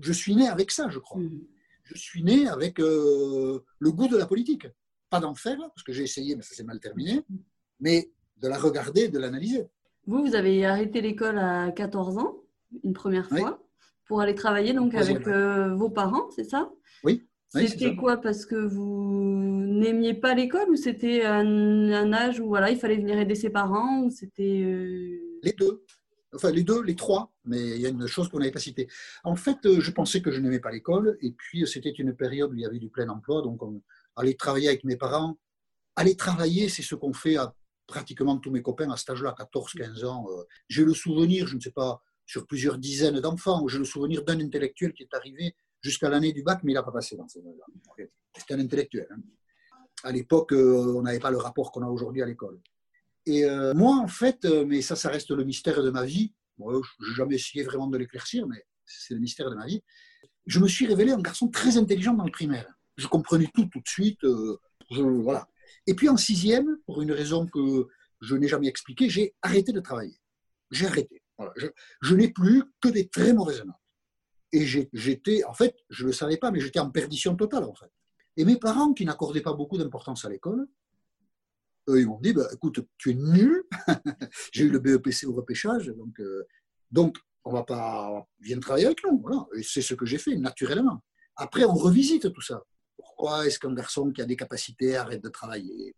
je 0.00 0.12
suis 0.12 0.34
né 0.34 0.48
avec 0.48 0.70
ça, 0.70 0.88
je 0.88 0.98
crois. 0.98 1.20
Mmh. 1.20 1.46
Je 1.84 1.98
suis 1.98 2.22
né 2.22 2.48
avec 2.48 2.80
euh, 2.80 3.62
le 3.78 3.92
goût 3.92 4.08
de 4.08 4.16
la 4.16 4.26
politique 4.26 4.66
d'en 5.20 5.34
faire, 5.34 5.58
parce 5.58 5.82
que 5.82 5.92
j'ai 5.92 6.02
essayé, 6.02 6.36
mais 6.36 6.42
ça 6.42 6.54
s'est 6.54 6.64
mal 6.64 6.80
terminé, 6.80 7.22
mais 7.80 8.10
de 8.36 8.48
la 8.48 8.58
regarder, 8.58 9.08
de 9.08 9.18
l'analyser. 9.18 9.66
Vous, 10.06 10.24
vous 10.24 10.34
avez 10.34 10.64
arrêté 10.66 11.00
l'école 11.00 11.38
à 11.38 11.70
14 11.72 12.18
ans, 12.18 12.36
une 12.82 12.92
première 12.92 13.28
fois, 13.28 13.62
pour 14.06 14.20
aller 14.20 14.34
travailler 14.34 14.72
donc 14.72 14.94
avec 14.94 15.26
euh, 15.26 15.74
vos 15.74 15.88
parents, 15.88 16.28
c'est 16.30 16.44
ça? 16.44 16.70
Oui. 17.02 17.26
C'était 17.54 17.94
quoi 17.94 18.16
Parce 18.18 18.46
que 18.46 18.56
vous 18.56 19.64
n'aimiez 19.66 20.14
pas 20.14 20.34
l'école 20.34 20.70
ou 20.70 20.76
c'était 20.76 21.24
un, 21.24 22.12
âge 22.12 22.40
où 22.40 22.48
voilà, 22.48 22.70
il 22.70 22.78
fallait 22.78 22.96
venir 22.96 23.18
aider 23.18 23.34
ses 23.34 23.50
parents 23.50 24.02
ou 24.02 24.10
c'était 24.10 24.62
euh, 24.64 25.18
Les 25.42 25.52
deux. 25.52 25.84
Enfin, 26.34 26.50
les 26.50 26.64
deux, 26.64 26.82
les 26.82 26.96
trois, 26.96 27.32
mais 27.44 27.60
il 27.60 27.80
y 27.80 27.86
a 27.86 27.90
une 27.90 28.08
chose 28.08 28.28
qu'on 28.28 28.40
n'avait 28.40 28.50
pas 28.50 28.58
citée. 28.58 28.88
En 29.22 29.36
fait, 29.36 29.58
euh, 29.66 29.80
je 29.80 29.90
pensais 29.92 30.20
que 30.20 30.32
je 30.32 30.40
n'aimais 30.40 30.58
pas 30.58 30.72
l'école, 30.72 31.16
et 31.20 31.30
puis 31.30 31.64
c'était 31.64 31.90
une 31.90 32.12
période 32.12 32.50
où 32.50 32.54
il 32.56 32.62
y 32.62 32.66
avait 32.66 32.80
du 32.80 32.88
plein 32.88 33.08
emploi, 33.08 33.40
donc 33.40 33.62
on, 33.62 33.80
aller 34.16 34.34
travailler 34.34 34.68
avec 34.68 34.82
mes 34.82 34.96
parents. 34.96 35.38
Aller 35.96 36.16
travailler, 36.16 36.68
c'est 36.68 36.82
ce 36.82 36.96
qu'ont 36.96 37.12
fait 37.12 37.36
à 37.36 37.54
pratiquement 37.86 38.38
tous 38.38 38.50
mes 38.50 38.62
copains 38.62 38.90
à 38.90 38.96
cet 38.96 39.10
âge-là, 39.10 39.34
14-15 39.38 40.04
ans. 40.04 40.26
Euh. 40.28 40.42
J'ai 40.68 40.84
le 40.84 40.92
souvenir, 40.92 41.46
je 41.46 41.54
ne 41.54 41.60
sais 41.60 41.70
pas, 41.70 42.02
sur 42.26 42.46
plusieurs 42.46 42.78
dizaines 42.78 43.20
d'enfants, 43.20 43.68
j'ai 43.68 43.78
le 43.78 43.84
souvenir 43.84 44.24
d'un 44.24 44.40
intellectuel 44.40 44.92
qui 44.92 45.02
est 45.02 45.14
arrivé 45.14 45.54
jusqu'à 45.84 46.08
l'année 46.08 46.32
du 46.32 46.42
bac, 46.42 46.60
mais 46.64 46.72
il 46.72 46.74
n'a 46.74 46.82
pas 46.82 46.90
passé 46.90 47.16
dans 47.16 47.28
ces 47.28 47.40
années-là. 47.40 48.06
C'était 48.36 48.54
un 48.54 48.60
intellectuel. 48.60 49.06
Hein. 49.10 49.20
À 50.02 50.10
l'époque, 50.10 50.52
euh, 50.52 50.94
on 50.96 51.02
n'avait 51.02 51.20
pas 51.20 51.30
le 51.30 51.36
rapport 51.36 51.70
qu'on 51.70 51.82
a 51.82 51.88
aujourd'hui 51.88 52.22
à 52.22 52.26
l'école. 52.26 52.60
Et 53.26 53.44
euh, 53.44 53.72
moi, 53.74 53.96
en 53.96 54.08
fait, 54.08 54.44
mais 54.66 54.82
ça, 54.82 54.96
ça 54.96 55.08
reste 55.08 55.30
le 55.30 55.44
mystère 55.44 55.82
de 55.82 55.90
ma 55.90 56.04
vie. 56.04 56.34
je 56.58 56.64
n'ai 56.64 57.14
jamais 57.16 57.34
essayé 57.36 57.64
vraiment 57.64 57.86
de 57.86 57.96
l'éclaircir, 57.96 58.46
mais 58.46 58.66
c'est 58.84 59.14
le 59.14 59.20
mystère 59.20 59.48
de 59.50 59.54
ma 59.54 59.66
vie. 59.66 59.82
Je 60.46 60.58
me 60.58 60.68
suis 60.68 60.86
révélé 60.86 61.12
un 61.12 61.20
garçon 61.20 61.48
très 61.48 61.78
intelligent 61.78 62.14
dans 62.14 62.24
le 62.24 62.32
primaire 62.32 62.74
je 62.96 63.06
comprenais 63.06 63.48
tout 63.54 63.66
tout 63.66 63.80
de 63.80 63.88
suite. 63.88 64.22
Euh, 64.24 64.58
voilà. 64.90 65.48
Et 65.86 65.94
puis 65.94 66.08
en 66.08 66.16
sixième, 66.16 66.78
pour 66.86 67.02
une 67.02 67.12
raison 67.12 67.46
que 67.46 67.88
je 68.20 68.36
n'ai 68.36 68.48
jamais 68.48 68.68
expliquée, 68.68 69.08
j'ai 69.08 69.34
arrêté 69.42 69.72
de 69.72 69.80
travailler. 69.80 70.18
J'ai 70.70 70.86
arrêté. 70.86 71.22
Je, 72.02 72.14
n'ai 72.14 72.28
plus 72.28 72.62
que 72.80 72.88
des 72.88 73.08
très 73.08 73.32
mauvaises 73.32 73.64
notes. 73.64 73.74
Et 74.54 74.66
j'étais, 74.92 75.44
en 75.44 75.52
fait, 75.52 75.76
je 75.90 76.04
ne 76.04 76.08
le 76.08 76.12
savais 76.12 76.36
pas, 76.36 76.50
mais 76.50 76.60
j'étais 76.60 76.78
en 76.78 76.90
perdition 76.90 77.34
totale, 77.34 77.64
en 77.64 77.74
fait. 77.74 77.90
Et 78.36 78.44
mes 78.44 78.56
parents, 78.56 78.92
qui 78.92 79.04
n'accordaient 79.04 79.42
pas 79.42 79.52
beaucoup 79.52 79.78
d'importance 79.78 80.24
à 80.24 80.28
l'école, 80.28 80.66
eux, 81.88 82.00
ils 82.00 82.06
m'ont 82.06 82.20
dit, 82.20 82.32
bah, 82.32 82.48
écoute, 82.52 82.80
tu 82.96 83.10
es 83.10 83.14
nul. 83.14 83.64
j'ai 84.52 84.64
eu 84.64 84.70
le 84.70 84.78
BEPC 84.78 85.26
au 85.26 85.32
repêchage, 85.32 85.88
donc, 85.88 86.20
euh, 86.20 86.46
donc 86.90 87.18
on 87.44 87.52
va 87.52 87.64
pas, 87.64 88.26
viens 88.40 88.58
travailler 88.60 88.86
avec 88.86 89.04
nous. 89.04 89.20
Voilà. 89.20 89.46
Et 89.56 89.62
c'est 89.62 89.82
ce 89.82 89.94
que 89.94 90.06
j'ai 90.06 90.18
fait, 90.18 90.36
naturellement. 90.36 91.02
Après, 91.36 91.64
on 91.64 91.74
revisite 91.74 92.32
tout 92.32 92.40
ça 92.40 92.62
pourquoi 92.96 93.46
est-ce 93.46 93.58
qu'un 93.58 93.74
garçon 93.74 94.10
qui 94.10 94.22
a 94.22 94.24
des 94.24 94.36
capacités 94.36 94.96
arrête 94.96 95.22
de 95.22 95.28
travailler? 95.28 95.94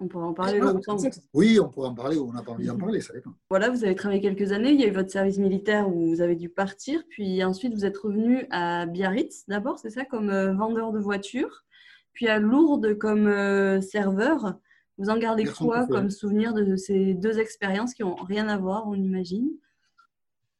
On 0.00 0.08
pourrait 0.08 0.24
en 0.24 0.34
parler 0.34 0.58
longtemps. 0.58 0.96
Oui, 1.34 1.58
on 1.60 1.68
pourrait 1.68 1.88
en 1.88 1.94
parler 1.94 2.16
ou 2.16 2.28
on 2.28 2.32
n'a 2.32 2.42
pas 2.42 2.52
envie 2.52 2.66
d'en 2.66 2.76
parler, 2.78 3.00
ça 3.00 3.12
dépend. 3.12 3.30
Voilà, 3.50 3.70
vous 3.70 3.84
avez 3.84 3.94
travaillé 3.94 4.20
quelques 4.20 4.52
années, 4.52 4.70
il 4.70 4.80
y 4.80 4.84
a 4.84 4.88
eu 4.88 4.92
votre 4.92 5.10
service 5.10 5.38
militaire 5.38 5.88
où 5.88 6.08
vous 6.08 6.20
avez 6.20 6.36
dû 6.36 6.48
partir, 6.48 7.02
puis 7.08 7.42
ensuite 7.44 7.74
vous 7.74 7.84
êtes 7.84 7.96
revenu 7.96 8.46
à 8.50 8.86
Biarritz 8.86 9.44
d'abord, 9.48 9.78
c'est 9.78 9.90
ça, 9.90 10.04
comme 10.04 10.30
euh, 10.30 10.52
vendeur 10.52 10.92
de 10.92 10.98
voitures, 10.98 11.64
puis 12.12 12.28
à 12.28 12.38
Lourdes 12.38 12.98
comme 12.98 13.26
euh, 13.26 13.80
serveur. 13.80 14.54
Vous 14.98 15.10
en 15.10 15.18
gardez 15.18 15.44
quoi 15.44 15.86
comme 15.86 16.10
souvenir 16.10 16.52
de 16.52 16.74
ces 16.74 17.14
deux 17.14 17.38
expériences 17.38 17.94
qui 17.94 18.02
n'ont 18.02 18.16
rien 18.16 18.48
à 18.48 18.58
voir, 18.58 18.88
on 18.88 18.94
imagine? 18.94 19.48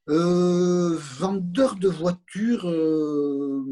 Euh, 0.08 0.96
Vendeur 1.18 1.76
de 1.76 1.88
voitures, 1.88 2.66
euh, 2.66 3.62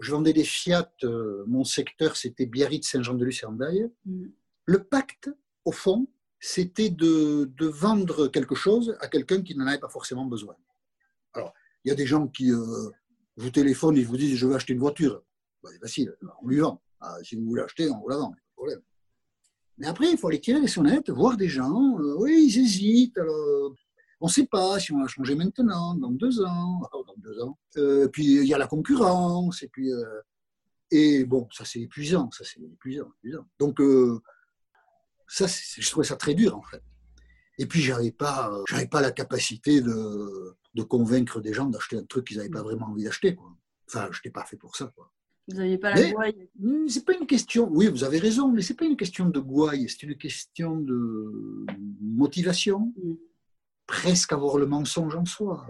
je 0.00 0.10
vendais 0.10 0.32
des 0.32 0.44
Fiat. 0.44 0.92
Euh, 1.04 1.44
mon 1.46 1.64
secteur, 1.64 2.16
c'était 2.16 2.46
Biarritz, 2.46 2.88
Saint-Jean-de-Luz 2.88 3.42
et 3.42 3.84
mm. 4.04 4.28
Le 4.66 4.82
pacte, 4.82 5.30
au 5.64 5.72
fond, 5.72 6.06
c'était 6.38 6.90
de, 6.90 7.48
vendre 7.66 8.28
quelque 8.28 8.54
chose 8.54 8.96
à 9.00 9.08
quelqu'un 9.08 9.42
qui 9.42 9.56
n'en 9.56 9.66
avait 9.66 9.78
pas 9.78 9.88
forcément 9.88 10.26
besoin. 10.26 10.54
Alors, 11.32 11.54
il 11.84 11.88
y 11.88 11.92
a 11.92 11.94
des 11.94 12.06
gens 12.06 12.26
qui 12.26 12.50
vous 12.50 13.50
téléphonent 13.50 13.96
et 13.96 14.04
vous 14.04 14.16
disent 14.16 14.36
Je 14.36 14.46
veux 14.46 14.54
acheter 14.54 14.72
une 14.72 14.80
voiture. 14.80 15.22
Ben, 15.62 15.70
c'est 15.72 15.80
facile, 15.80 16.16
on 16.42 16.48
lui 16.48 16.58
vend. 16.58 16.82
Ah, 17.00 17.16
si 17.22 17.36
vous 17.36 17.44
voulez 17.44 17.62
acheter, 17.62 17.90
on 17.90 18.00
vous 18.00 18.08
la 18.08 18.16
vend, 18.16 18.34
problème. 18.54 18.80
Mais 19.78 19.86
après, 19.86 20.10
il 20.10 20.18
faut 20.18 20.28
aller 20.28 20.40
tirer 20.40 20.60
les 20.60 20.68
sonnettes, 20.68 21.10
voir 21.10 21.36
des 21.36 21.48
gens. 21.48 21.98
Euh, 21.98 22.16
oui, 22.18 22.46
ils 22.48 22.58
hésitent. 22.58 23.18
on 24.20 24.26
ne 24.26 24.30
sait 24.30 24.46
pas 24.46 24.78
si 24.80 24.92
on 24.92 25.00
va 25.00 25.06
changer 25.06 25.34
maintenant, 25.34 25.94
dans 25.94 26.10
deux 26.10 26.40
ans. 26.42 26.80
dans 26.92 27.14
deux 27.18 27.40
ans. 27.40 27.58
Euh, 27.76 28.08
puis 28.08 28.36
il 28.36 28.46
y 28.46 28.54
a 28.54 28.58
la 28.58 28.66
concurrence. 28.66 29.62
Et 29.62 29.68
puis. 29.68 29.92
Euh, 29.92 30.20
et 30.92 31.24
bon, 31.24 31.48
ça 31.50 31.64
c'est 31.64 31.80
épuisant, 31.80 32.30
ça 32.30 32.44
c'est 32.44 32.60
épuisant, 32.60 33.08
épuisant. 33.18 33.44
Donc, 33.58 33.80
ça, 35.26 35.46
je 35.46 35.90
trouvais 35.90 36.06
ça 36.06 36.16
très 36.16 36.34
dur 36.34 36.56
en 36.56 36.62
fait. 36.62 36.82
Et 37.58 37.66
puis, 37.66 37.80
j'avais 37.80 38.12
pas, 38.12 38.52
j'avais 38.68 38.86
pas 38.86 39.00
la 39.00 39.10
capacité 39.10 39.80
de, 39.80 40.56
de 40.74 40.82
convaincre 40.82 41.40
des 41.40 41.54
gens 41.54 41.66
d'acheter 41.66 41.96
un 41.96 42.04
truc 42.04 42.26
qu'ils 42.26 42.36
n'avaient 42.36 42.50
pas 42.50 42.62
vraiment 42.62 42.86
envie 42.86 43.04
d'acheter. 43.04 43.34
Quoi. 43.34 43.56
Enfin, 43.88 44.08
je 44.12 44.18
n'étais 44.18 44.30
pas 44.30 44.44
fait 44.44 44.56
pour 44.56 44.76
ça. 44.76 44.92
Quoi. 44.94 45.10
Vous 45.48 45.56
n'aviez 45.56 45.78
pas 45.78 45.94
la 45.94 46.10
gouaille 46.10 46.50
hmm, 46.58 46.88
C'est 46.88 47.04
pas 47.04 47.14
une 47.14 47.26
question, 47.26 47.68
oui, 47.70 47.88
vous 47.88 48.04
avez 48.04 48.18
raison, 48.18 48.52
mais 48.52 48.62
c'est 48.62 48.74
pas 48.74 48.84
une 48.84 48.96
question 48.96 49.28
de 49.28 49.40
gouaille, 49.40 49.88
c'est 49.88 50.02
une 50.02 50.16
question 50.16 50.76
de 50.76 51.66
motivation, 52.00 52.92
mm. 52.96 53.14
presque 53.86 54.32
avoir 54.32 54.58
le 54.58 54.66
mensonge 54.66 55.16
en 55.16 55.24
soi. 55.24 55.66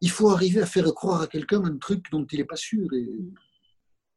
Il 0.00 0.10
faut 0.10 0.30
arriver 0.30 0.62
à 0.62 0.66
faire 0.66 0.86
croire 0.94 1.22
à 1.22 1.26
quelqu'un 1.26 1.64
un 1.64 1.76
truc 1.76 2.06
dont 2.10 2.24
il 2.30 2.38
n'est 2.38 2.44
pas 2.44 2.56
sûr 2.56 2.92
et 2.94 3.02
mm. 3.04 3.34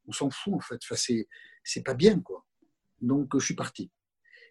on 0.08 0.12
s'en 0.14 0.30
fout 0.30 0.54
en 0.54 0.62
fait. 0.62 0.80
Enfin, 0.84 0.96
c'est, 0.96 1.28
c'est 1.64 1.84
pas 1.84 1.96
bien 1.96 2.22
quoi. 2.22 2.46
Donc 3.02 3.38
je 3.38 3.44
suis 3.44 3.56
parti. 3.56 3.92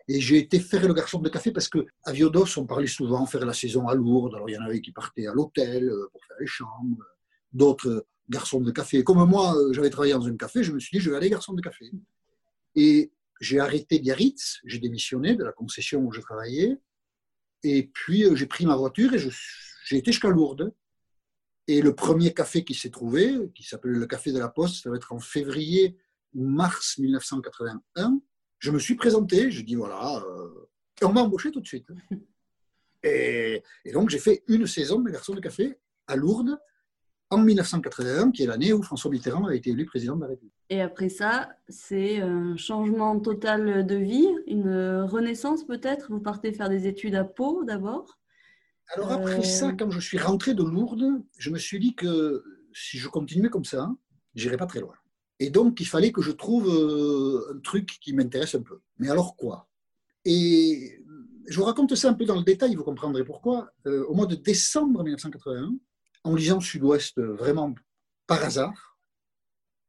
Et 0.08 0.20
j'ai 0.20 0.38
été 0.38 0.60
faire 0.60 0.86
le 0.86 0.94
garçon 0.94 1.18
de 1.18 1.28
café 1.28 1.50
parce 1.50 1.68
qu'à 1.68 2.12
Viodos, 2.12 2.58
on 2.58 2.66
parlait 2.66 2.86
souvent 2.86 3.26
faire 3.26 3.44
la 3.44 3.52
saison 3.52 3.88
à 3.88 3.94
Lourdes. 3.94 4.34
Alors 4.34 4.48
il 4.48 4.54
y 4.54 4.58
en 4.58 4.62
avait 4.62 4.80
qui 4.80 4.92
partaient 4.92 5.26
à 5.26 5.32
l'hôtel 5.32 5.88
euh, 5.88 6.08
pour 6.12 6.24
faire 6.24 6.36
les 6.38 6.46
chambres, 6.46 7.04
d'autres 7.52 8.06
garçon 8.28 8.60
de 8.60 8.70
café. 8.70 9.04
Comme 9.04 9.24
moi, 9.28 9.56
euh, 9.56 9.72
j'avais 9.72 9.90
travaillé 9.90 10.12
dans 10.12 10.26
un 10.26 10.36
café, 10.36 10.62
je 10.62 10.72
me 10.72 10.80
suis 10.80 10.98
dit, 10.98 11.02
je 11.02 11.10
vais 11.10 11.16
aller 11.16 11.30
garçon 11.30 11.54
de 11.54 11.60
café. 11.60 11.90
Et 12.74 13.12
j'ai 13.40 13.60
arrêté 13.60 13.98
Biarritz, 13.98 14.60
j'ai 14.64 14.78
démissionné 14.78 15.34
de 15.34 15.44
la 15.44 15.52
concession 15.52 16.00
où 16.00 16.12
je 16.12 16.20
travaillais, 16.20 16.78
et 17.62 17.90
puis 17.92 18.24
euh, 18.24 18.34
j'ai 18.34 18.46
pris 18.46 18.66
ma 18.66 18.76
voiture 18.76 19.12
et 19.14 19.18
j'ai 19.18 19.96
été 19.96 20.12
jusqu'à 20.12 20.28
Lourdes. 20.28 20.72
Et 21.68 21.82
le 21.82 21.94
premier 21.94 22.32
café 22.32 22.64
qui 22.64 22.74
s'est 22.74 22.90
trouvé, 22.90 23.34
qui 23.54 23.64
s'appelait 23.64 23.98
le 23.98 24.06
Café 24.06 24.30
de 24.30 24.38
la 24.38 24.48
Poste, 24.48 24.84
ça 24.84 24.90
va 24.90 24.96
être 24.96 25.12
en 25.12 25.18
février 25.18 25.96
ou 26.32 26.46
mars 26.46 26.96
1981, 26.98 28.20
je 28.58 28.70
me 28.70 28.78
suis 28.78 28.94
présenté, 28.94 29.50
je 29.50 29.62
dis 29.62 29.74
voilà, 29.74 30.22
euh, 30.26 30.68
et 31.00 31.04
on 31.04 31.12
m'a 31.12 31.22
embauché 31.22 31.50
tout 31.50 31.60
de 31.60 31.66
suite. 31.66 31.88
Et, 33.02 33.62
et 33.84 33.92
donc 33.92 34.10
j'ai 34.10 34.18
fait 34.18 34.42
une 34.48 34.66
saison 34.66 34.98
de 35.00 35.08
garçon 35.10 35.32
de 35.32 35.38
café 35.38 35.78
à 36.08 36.16
Lourdes, 36.16 36.58
en 37.30 37.38
1981, 37.38 38.30
qui 38.30 38.42
est 38.42 38.46
l'année 38.46 38.72
où 38.72 38.82
François 38.82 39.10
Mitterrand 39.10 39.46
a 39.46 39.54
été 39.54 39.70
élu 39.70 39.84
président 39.84 40.16
de 40.16 40.22
la 40.22 40.28
République. 40.28 40.54
Et 40.70 40.80
après 40.80 41.08
ça, 41.08 41.50
c'est 41.68 42.20
un 42.20 42.56
changement 42.56 43.18
total 43.20 43.86
de 43.86 43.96
vie, 43.96 44.28
une 44.46 45.02
renaissance 45.02 45.64
peut-être? 45.64 46.10
Vous 46.10 46.20
partez 46.20 46.52
faire 46.52 46.68
des 46.68 46.86
études 46.86 47.14
à 47.14 47.24
Pau 47.24 47.64
d'abord? 47.64 48.18
Alors 48.94 49.12
après 49.12 49.42
ça, 49.42 49.68
euh, 49.68 49.72
quand 49.72 49.90
je 49.90 50.00
suis 50.00 50.18
rentré 50.18 50.54
de 50.54 50.62
Lourdes, 50.62 51.22
je 51.38 51.50
me 51.50 51.58
suis 51.58 51.80
dit 51.80 51.94
que 51.94 52.44
si 52.72 52.98
je 52.98 53.08
continuais 53.08 53.50
comme 53.50 53.64
ça, 53.64 53.90
j'irais 54.34 54.56
pas 54.56 54.66
très 54.66 54.80
loin. 54.80 54.94
Et 55.38 55.50
donc, 55.50 55.80
il 55.80 55.86
fallait 55.86 56.12
que 56.12 56.22
je 56.22 56.32
trouve 56.32 56.68
euh, 56.68 57.54
un 57.54 57.60
truc 57.60 57.98
qui 58.00 58.12
m'intéresse 58.12 58.54
un 58.54 58.62
peu. 58.62 58.80
Mais 58.98 59.10
alors 59.10 59.36
quoi? 59.36 59.68
Et 60.24 60.98
je 61.46 61.56
vous 61.56 61.64
raconte 61.64 61.94
ça 61.94 62.08
un 62.08 62.14
peu 62.14 62.24
dans 62.24 62.36
le 62.36 62.42
détail, 62.42 62.74
vous 62.74 62.84
comprendrez 62.84 63.24
pourquoi. 63.24 63.70
Euh, 63.86 64.04
au 64.06 64.14
mois 64.14 64.26
de 64.26 64.34
décembre 64.34 65.02
1981, 65.02 65.74
en 66.24 66.34
lisant 66.34 66.60
Sud-Ouest 66.60 67.20
vraiment 67.20 67.74
par 68.26 68.42
hasard, 68.42 68.98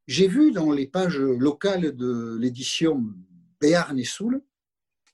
j'ai 0.06 0.28
vu 0.28 0.52
dans 0.52 0.72
les 0.72 0.88
pages 0.88 1.20
locales 1.20 1.96
de 1.96 2.38
l'édition 2.40 3.04
Béarn 3.60 3.98
et 3.98 4.06
Soul 4.06 4.42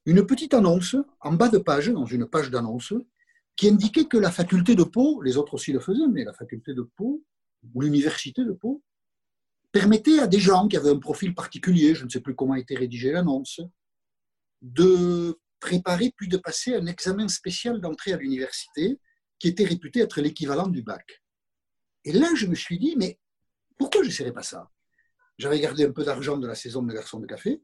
une 0.05 0.25
petite 0.25 0.53
annonce 0.53 0.95
en 1.21 1.33
bas 1.33 1.49
de 1.49 1.57
page, 1.57 1.89
dans 1.89 2.05
une 2.05 2.27
page 2.27 2.51
d'annonce, 2.51 2.93
qui 3.55 3.69
indiquait 3.69 4.05
que 4.05 4.17
la 4.17 4.31
faculté 4.31 4.75
de 4.75 4.83
Pau, 4.83 5.21
les 5.21 5.37
autres 5.37 5.53
aussi 5.53 5.71
le 5.71 5.79
faisaient, 5.79 6.07
mais 6.11 6.23
la 6.23 6.33
faculté 6.33 6.73
de 6.73 6.81
Pau, 6.81 7.23
ou 7.73 7.81
l'université 7.81 8.43
de 8.43 8.51
Pau, 8.51 8.83
permettait 9.73 10.19
à 10.19 10.27
des 10.27 10.39
gens 10.39 10.67
qui 10.67 10.77
avaient 10.77 10.91
un 10.91 10.99
profil 10.99 11.33
particulier, 11.33 11.95
je 11.95 12.05
ne 12.05 12.09
sais 12.09 12.21
plus 12.21 12.35
comment 12.35 12.53
a 12.53 12.59
été 12.59 12.75
rédigée 12.75 13.11
l'annonce, 13.11 13.59
de 14.61 15.37
préparer 15.59 16.13
puis 16.15 16.27
de 16.27 16.37
passer 16.37 16.75
un 16.75 16.85
examen 16.85 17.27
spécial 17.27 17.81
d'entrée 17.81 18.13
à 18.13 18.17
l'université 18.17 18.99
qui 19.39 19.47
était 19.47 19.65
réputé 19.65 19.99
être 20.01 20.21
l'équivalent 20.21 20.67
du 20.67 20.83
bac. 20.83 21.23
Et 22.05 22.11
là, 22.11 22.29
je 22.35 22.45
me 22.45 22.53
suis 22.53 22.77
dit, 22.77 22.95
mais 22.97 23.19
pourquoi 23.77 24.03
je 24.03 24.09
n'essaierais 24.09 24.31
pas 24.31 24.43
ça? 24.43 24.69
J'avais 25.39 25.59
gardé 25.59 25.83
un 25.85 25.91
peu 25.91 26.03
d'argent 26.03 26.37
de 26.37 26.47
la 26.47 26.55
saison 26.55 26.83
de 26.83 26.93
garçon 26.93 27.19
de 27.19 27.25
café, 27.25 27.63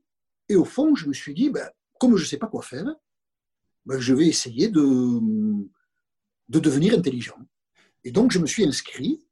et 0.50 0.56
au 0.56 0.66
fond, 0.66 0.96
je 0.96 1.08
me 1.08 1.14
suis 1.14 1.36
dit, 1.36 1.52
ben, 1.52 1.70
comme 2.00 2.18
je 2.18 2.24
ne 2.24 2.28
sais 2.28 2.38
pas 2.38 2.48
quoi 2.48 2.64
faire, 2.64 2.88
ben, 3.86 4.00
je 4.00 4.16
vais 4.16 4.26
essayer 4.26 4.70
de, 4.70 4.82
de 6.50 6.60
devenir 6.60 6.96
intelligent. 6.98 7.38
Et 8.04 8.12
donc, 8.12 8.32
je 8.32 8.40
me 8.40 8.48
suis 8.48 8.66
inscrit, 8.66 9.24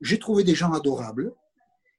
j'ai 0.00 0.18
trouvé 0.18 0.44
des 0.44 0.54
gens 0.54 0.72
adorables, 0.72 1.34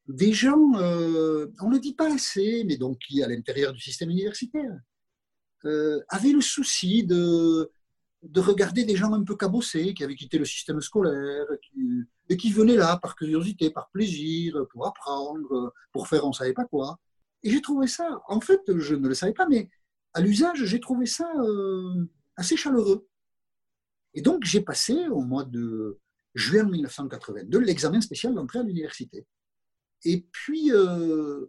des 0.08 0.34
gens, 0.34 0.74
euh, 0.76 1.48
on 1.62 1.70
ne 1.70 1.76
le 1.76 1.80
dit 1.80 1.94
pas 1.94 2.14
assez, 2.14 2.64
mais 2.66 2.78
donc 2.78 3.00
qui, 3.00 3.24
à 3.24 3.28
l'intérieur 3.28 3.74
du 3.74 3.80
système 3.80 4.10
universitaire, 4.10 4.78
euh, 5.66 6.02
avaient 6.10 6.34
le 6.34 6.42
souci 6.42 7.04
de, 7.04 7.72
de 8.24 8.40
regarder 8.42 8.84
des 8.86 8.96
gens 8.96 9.14
un 9.14 9.24
peu 9.24 9.36
cabossés, 9.36 9.94
qui 9.94 10.04
avaient 10.04 10.16
quitté 10.16 10.38
le 10.38 10.46
système 10.46 10.82
scolaire, 10.82 11.46
et 12.30 12.38
qui 12.38 12.52
venaient 12.52 12.76
là 12.76 12.98
par 12.98 13.16
curiosité, 13.16 13.70
par 13.70 13.90
plaisir, 13.92 14.66
pour 14.72 14.88
apprendre, 14.88 15.74
pour 15.92 16.08
faire 16.08 16.26
on 16.26 16.30
ne 16.30 16.34
savait 16.34 16.54
pas 16.54 16.66
quoi. 16.66 17.00
Et 17.44 17.52
j'ai 17.52 17.62
trouvé 17.62 17.88
ça, 17.88 18.22
en 18.28 18.42
fait, 18.42 18.62
je 18.78 18.96
ne 18.96 19.08
le 19.08 19.14
savais 19.14 19.34
pas, 19.34 19.48
mais 19.48 19.70
à 20.14 20.22
l'usage, 20.22 20.64
j'ai 20.64 20.80
trouvé 20.80 21.06
ça 21.06 21.30
euh, 21.40 22.06
assez 22.38 22.56
chaleureux. 22.56 23.08
Et 24.14 24.22
donc, 24.22 24.44
j'ai 24.44 24.62
passé 24.62 25.08
au 25.08 25.22
mois 25.22 25.44
de 25.44 26.00
juin 26.36 26.64
1982 26.64 27.60
l'examen 27.60 28.00
spécial 28.00 28.34
d'entrée 28.34 28.60
à 28.60 28.64
l'université. 28.64 29.26
Et 30.06 30.26
puis, 30.32 30.72
euh, 30.72 31.46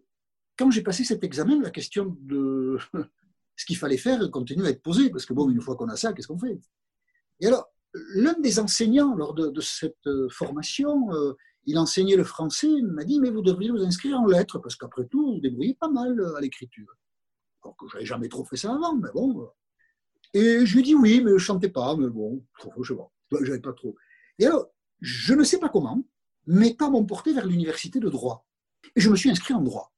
quand 0.57 0.71
j'ai 0.71 0.83
passé 0.83 1.05
cet 1.05 1.25
examen, 1.25 1.61
la 1.61 1.71
question 1.71 2.17
de 2.21 2.79
ce 3.57 3.65
qu'il 3.65 3.77
fallait 3.77 3.99
faire 3.99 4.31
continue 4.31 4.65
à 4.65 4.71
être 4.71 4.83
posé, 4.83 5.11
parce 5.11 5.27
que 5.27 5.35
bon, 5.35 5.51
une 5.51 5.61
fois 5.61 5.77
qu'on 5.77 5.89
a 5.89 5.97
ça, 5.97 6.13
qu'est-ce 6.13 6.29
qu'on 6.29 6.39
fait? 6.39 6.59
Et 7.41 7.47
alors, 7.47 7.69
l'un 8.15 8.39
des 8.41 8.59
enseignants 8.59 9.15
lors 9.15 9.35
de, 9.35 9.61
cette 9.61 10.09
formation, 10.31 11.13
euh, 11.13 11.35
il 11.67 11.79
enseignait 11.79 12.17
le 12.17 12.25
français, 12.25 12.69
il 12.69 12.87
m'a 12.87 13.05
dit, 13.05 13.21
mais 13.21 13.31
vous 13.31 13.43
devriez 13.43 13.71
vous 13.71 13.83
inscrire 13.83 14.19
en 14.19 14.27
lettres, 14.27 14.59
parce 14.59 14.77
qu'après 14.77 15.07
tout, 15.07 15.35
vous 15.35 15.41
débrouillez 15.41 15.75
pas 15.75 15.89
mal 15.89 16.19
euh, 16.21 16.37
à 16.37 16.41
l'écriture. 16.41 16.87
Alors 17.63 17.77
que 17.77 17.89
je 17.89 17.95
n'avais 17.95 18.07
jamais 18.07 18.29
trop 18.29 18.45
fait 18.45 18.57
ça 18.57 18.75
avant, 18.75 18.97
mais 18.97 19.09
bon. 19.15 19.49
Et 20.33 20.67
je 20.67 20.75
lui 20.75 20.81
ai 20.81 20.83
dit 20.83 20.95
oui, 20.95 21.21
mais 21.23 21.31
je 21.31 21.35
ne 21.35 21.39
chantais 21.39 21.69
pas, 21.69 21.97
mais 21.97 22.09
bon, 22.09 22.45
je 22.81 22.93
sais 22.93 22.97
pas, 22.97 23.11
j'avais 23.43 23.61
pas 23.61 23.73
trop. 23.73 23.95
Et 24.39 24.47
alors, 24.47 24.69
je 25.01 25.35
ne 25.35 25.45
sais 25.45 25.59
pas 25.59 25.69
comment, 25.69 26.05
mais 26.47 26.75
pas 26.75 26.91
m'emporter 26.91 27.33
vers 27.33 27.47
l'université 27.47 28.01
de 28.01 28.09
droit. 28.09 28.47
Et 28.97 29.01
je 29.01 29.11
me 29.11 29.17
suis 29.17 29.31
inscrit 29.31 29.55
en 29.55 29.63
droit 29.63 29.93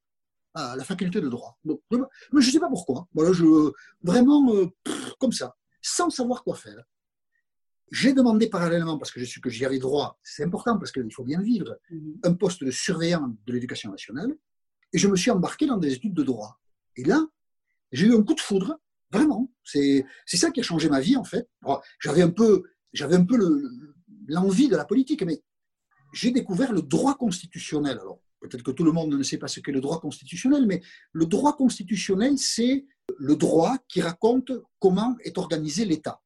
à 0.53 0.75
la 0.75 0.83
faculté 0.83 1.21
de 1.21 1.29
droit. 1.29 1.59
mais 1.65 2.41
je 2.41 2.47
ne 2.47 2.51
sais 2.51 2.59
pas 2.59 2.69
pourquoi. 2.69 3.07
Voilà, 3.13 3.31
je, 3.31 3.71
vraiment 4.01 4.53
euh, 4.53 4.67
comme 5.19 5.31
ça, 5.31 5.55
sans 5.81 6.09
savoir 6.09 6.43
quoi 6.43 6.55
faire. 6.55 6.83
J'ai 7.91 8.11
demandé 8.11 8.49
parallèlement, 8.49 8.97
parce 8.97 9.11
que 9.11 9.19
je 9.19 9.25
suis 9.25 9.39
que 9.39 9.49
j'y 9.49 9.65
avais 9.65 9.79
droit, 9.79 10.19
c'est 10.21 10.43
important 10.43 10.77
parce 10.77 10.91
qu'il 10.91 11.13
faut 11.13 11.23
bien 11.23 11.41
vivre, 11.41 11.77
mhm. 11.89 12.19
un 12.23 12.33
poste 12.33 12.63
de 12.63 12.71
surveillant 12.71 13.35
de 13.45 13.53
l'éducation 13.53 13.91
nationale, 13.91 14.35
et 14.93 14.97
je 14.97 15.07
me 15.07 15.15
suis 15.15 15.31
embarqué 15.31 15.65
dans 15.67 15.77
des 15.77 15.93
études 15.93 16.13
de 16.13 16.23
droit. 16.23 16.59
Et 16.95 17.03
là, 17.03 17.25
j'ai 17.91 18.07
eu 18.07 18.15
un 18.15 18.23
coup 18.23 18.33
de 18.33 18.41
foudre, 18.41 18.79
vraiment. 19.11 19.51
C'est 19.63 20.05
ça 20.25 20.51
qui 20.51 20.59
a 20.59 20.63
changé 20.63 20.89
ma 20.89 20.99
vie, 20.99 21.15
en 21.15 21.23
fait. 21.23 21.47
J'avais 21.99 22.21
un 22.21 22.31
peu, 22.31 22.63
un 22.99 23.25
peu 23.25 23.63
l'envie 24.27 24.67
de 24.67 24.75
la 24.75 24.85
politique, 24.85 25.23
mais 25.23 25.41
j'ai 26.13 26.31
découvert 26.31 26.71
le 26.71 26.81
droit 26.81 27.15
constitutionnel. 27.15 27.99
Alors, 27.99 28.19
peut-être 28.39 28.63
que 28.63 28.71
tout 28.71 28.83
le 28.83 28.91
monde 28.91 29.13
ne 29.13 29.23
sait 29.23 29.37
pas 29.37 29.47
ce 29.47 29.59
qu'est 29.59 29.71
le 29.71 29.81
droit 29.81 29.99
constitutionnel, 29.99 30.65
mais 30.65 30.81
le 31.11 31.25
droit 31.25 31.55
constitutionnel, 31.55 32.37
c'est 32.37 32.85
le 33.17 33.35
droit 33.35 33.77
qui 33.87 34.01
raconte 34.01 34.51
comment 34.79 35.15
est 35.23 35.37
organisé 35.37 35.85
l'État. 35.85 36.21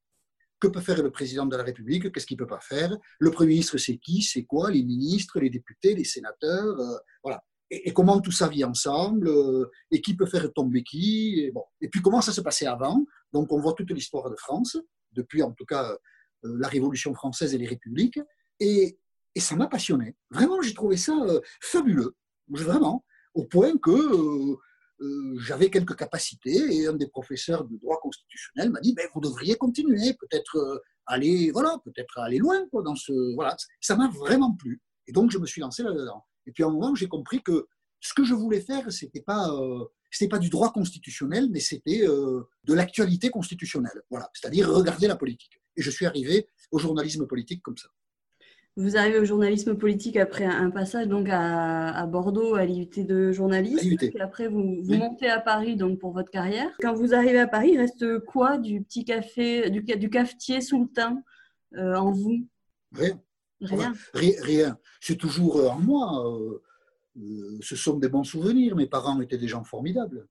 Que 0.60 0.68
peut 0.68 0.82
faire 0.82 1.02
le 1.02 1.10
président 1.10 1.46
de 1.46 1.56
la 1.56 1.64
République? 1.64 2.12
Qu'est-ce 2.12 2.28
qu'il 2.28 2.38
ne 2.38 2.44
peut 2.44 2.48
pas 2.48 2.60
faire? 2.60 2.96
Le 3.20 3.32
Premier 3.32 3.52
ministre, 3.52 3.78
c'est 3.78 3.98
qui? 3.98 4.22
C'est 4.22 4.44
quoi? 4.44 4.70
Les 4.70 4.84
ministres, 4.84 5.40
les 5.40 5.50
députés, 5.50 5.96
les 5.96 6.04
sénateurs 6.04 6.80
euh, 6.80 6.98
Voilà. 7.24 7.44
et, 7.72 7.92
comment 7.94 8.20
tout 8.22 8.32
ça 8.32 8.48
vit 8.48 8.64
ensemble, 8.64 9.28
euh, 9.28 9.72
et 9.90 10.02
qui 10.02 10.16
peut 10.16 10.28
faire 10.28 10.52
tomber 10.54 10.84
qui, 10.84 11.52
et, 11.82 11.90
puis 11.90 12.02
comment 12.02 12.22
ça 12.22 12.32
se 12.32 12.42
passait 12.42 12.68
avant? 12.68 13.06
Donc 13.34 13.52
on 13.52 13.60
voit 13.60 13.74
toute 13.74 13.92
l'histoire 13.92 14.30
de 14.30 14.36
France, 14.36 14.78
depuis 15.14 15.42
en 15.42 15.52
tout 15.52 15.66
cas 15.66 15.98
euh, 16.46 16.58
la 16.60 16.68
Révolution 16.68 17.14
française 17.14 17.56
et 17.56 17.58
les 17.58 17.68
républiques, 17.68 18.20
et, 18.60 19.00
et 19.36 19.40
ça 19.40 19.56
m'a 19.56 19.68
passionné. 19.68 20.16
Vraiment, 20.30 20.62
j'ai 20.62 20.74
trouvé 20.74 20.98
ça 20.98 21.14
euh, 21.14 21.42
fabuleux, 21.62 22.16
vraiment, 22.50 23.06
au 23.34 23.46
point 23.46 23.78
que 23.78 24.58
j'avais 25.40 25.72
quelques 25.72 25.96
capacités, 25.96 26.76
et 26.76 26.86
un 26.86 26.94
des 26.94 27.08
professeurs 27.08 27.64
de 27.64 27.76
droit 27.78 28.00
constitutionnel 28.02 28.70
m'a 28.70 28.82
dit, 28.82 28.94
ben, 28.94 29.08
vous 29.16 29.22
devriez 29.22 29.56
continuer, 29.56 30.14
peut-être 30.14 30.84
aller, 31.08 31.50
voilà, 31.52 31.78
peut-être 31.84 32.20
aller 32.20 32.38
loin 32.38 32.68
quoi, 32.70 32.84
dans 32.84 32.96
ce, 32.96 33.34
voilà. 33.34 33.56
Ça 33.80 33.96
m'a 33.96 34.10
vraiment 34.10 34.54
plu, 34.54 34.80
et 35.08 35.12
donc 35.12 35.32
je 35.32 35.40
me 35.40 35.48
suis 35.48 35.62
lancé 35.62 35.82
là-dedans. 35.82 36.24
Et 36.46 36.52
puis 36.52 36.64
à 36.64 36.68
un 36.68 36.72
moment, 36.72 36.94
j'ai 36.94 37.08
compris 37.08 37.42
que 37.42 37.68
ce 38.00 38.14
que 38.14 38.24
je 38.24 38.34
voulais 38.34 38.62
faire, 38.62 38.92
c'était 38.92 39.22
pas 39.22 39.50
euh, 39.50 39.86
pas 40.30 40.40
du 40.40 40.50
droit 40.50 40.72
constitutionnel, 40.74 41.50
mais 41.52 41.60
c'était 41.60 42.02
euh, 42.08 42.44
de 42.64 42.74
l'actualité 42.74 43.30
constitutionnelle. 43.30 44.02
Voilà, 44.10 44.30
c'est-à-dire 44.34 44.70
regarder 44.70 45.08
la 45.08 45.16
politique. 45.16 45.62
Et 45.78 45.82
je 45.82 45.90
suis 45.90 46.06
arrivé 46.06 46.48
au 46.72 46.80
journalisme 46.80 47.26
politique 47.28 47.62
comme 47.62 47.78
ça. 47.78 47.88
Vous 48.78 48.96
arrivez 48.96 49.20
au 49.20 49.26
journalisme 49.26 49.76
politique 49.76 50.16
après 50.16 50.46
un 50.46 50.70
passage 50.70 51.08
donc 51.08 51.28
à, 51.30 52.06
Bordeaux 52.08 52.56
à 52.56 52.66
l'IUT 52.66 53.06
de 53.06 53.32
journalisme. 53.32 53.98
Et 54.02 54.22
après, 54.22 54.48
vous, 54.48 54.82
vous 54.82 54.94
montez 54.96 55.30
à 55.30 55.42
Paris 55.42 55.76
donc 55.76 56.00
pour 56.00 56.12
votre 56.14 56.32
carrière. 56.32 56.72
Quand 56.82 56.94
vous 56.94 57.14
arrivez 57.14 57.40
à 57.40 57.48
Paris, 57.48 57.72
il 57.74 57.80
reste 57.80 58.20
quoi 58.20 58.58
du 58.58 58.82
petit 58.82 59.04
café, 59.04 59.70
du, 59.70 59.82
du 59.82 60.10
cafetier 60.10 60.62
sous 60.62 60.84
le 60.84 60.88
teint 60.88 61.22
euh, 61.76 61.96
en 61.96 62.12
vous? 62.12 62.48
Rien. 62.94 63.22
Rien. 63.62 63.94
Rien. 64.14 64.78
C'est 65.00 65.18
toujours 65.18 65.58
euh, 65.58 65.70
en 65.70 65.80
moi. 65.80 66.26
Euh, 66.26 66.62
euh, 67.20 67.58
ce 67.62 67.76
sont 67.76 67.98
des 67.98 68.10
bons 68.10 68.24
souvenirs. 68.24 68.76
Mes 68.76 68.88
parents 68.88 69.20
étaient 69.22 69.38
des 69.38 69.48
gens 69.48 69.64
formidables. 69.64 70.28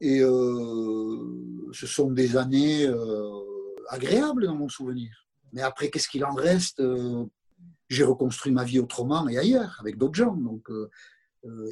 Et 0.00 0.20
ce 0.20 1.86
sont 1.86 2.10
des 2.10 2.36
années 2.36 2.86
agréables 3.88 4.44
dans 4.44 4.54
mon 4.54 4.68
souvenir. 4.68 5.10
Mais 5.54 5.62
après, 5.62 5.88
qu'est-ce 5.88 6.06
qu'il 6.06 6.22
en 6.26 6.34
reste 6.34 6.82
J'ai 7.88 8.04
reconstruit 8.04 8.52
ma 8.52 8.64
vie 8.64 8.78
autrement 8.78 9.28
et 9.28 9.38
ailleurs, 9.38 9.76
avec 9.80 9.96
d'autres 9.96 10.14
gens. 10.14 10.34
Donc, 10.34 10.68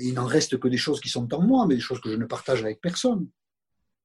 il 0.00 0.14
n'en 0.14 0.26
reste 0.26 0.58
que 0.58 0.68
des 0.68 0.76
choses 0.76 1.00
qui 1.00 1.08
sont 1.08 1.32
en 1.34 1.42
moi, 1.42 1.66
mais 1.66 1.74
des 1.74 1.80
choses 1.80 2.00
que 2.00 2.10
je 2.10 2.16
ne 2.16 2.24
partage 2.24 2.62
avec 2.62 2.80
personne. 2.80 3.28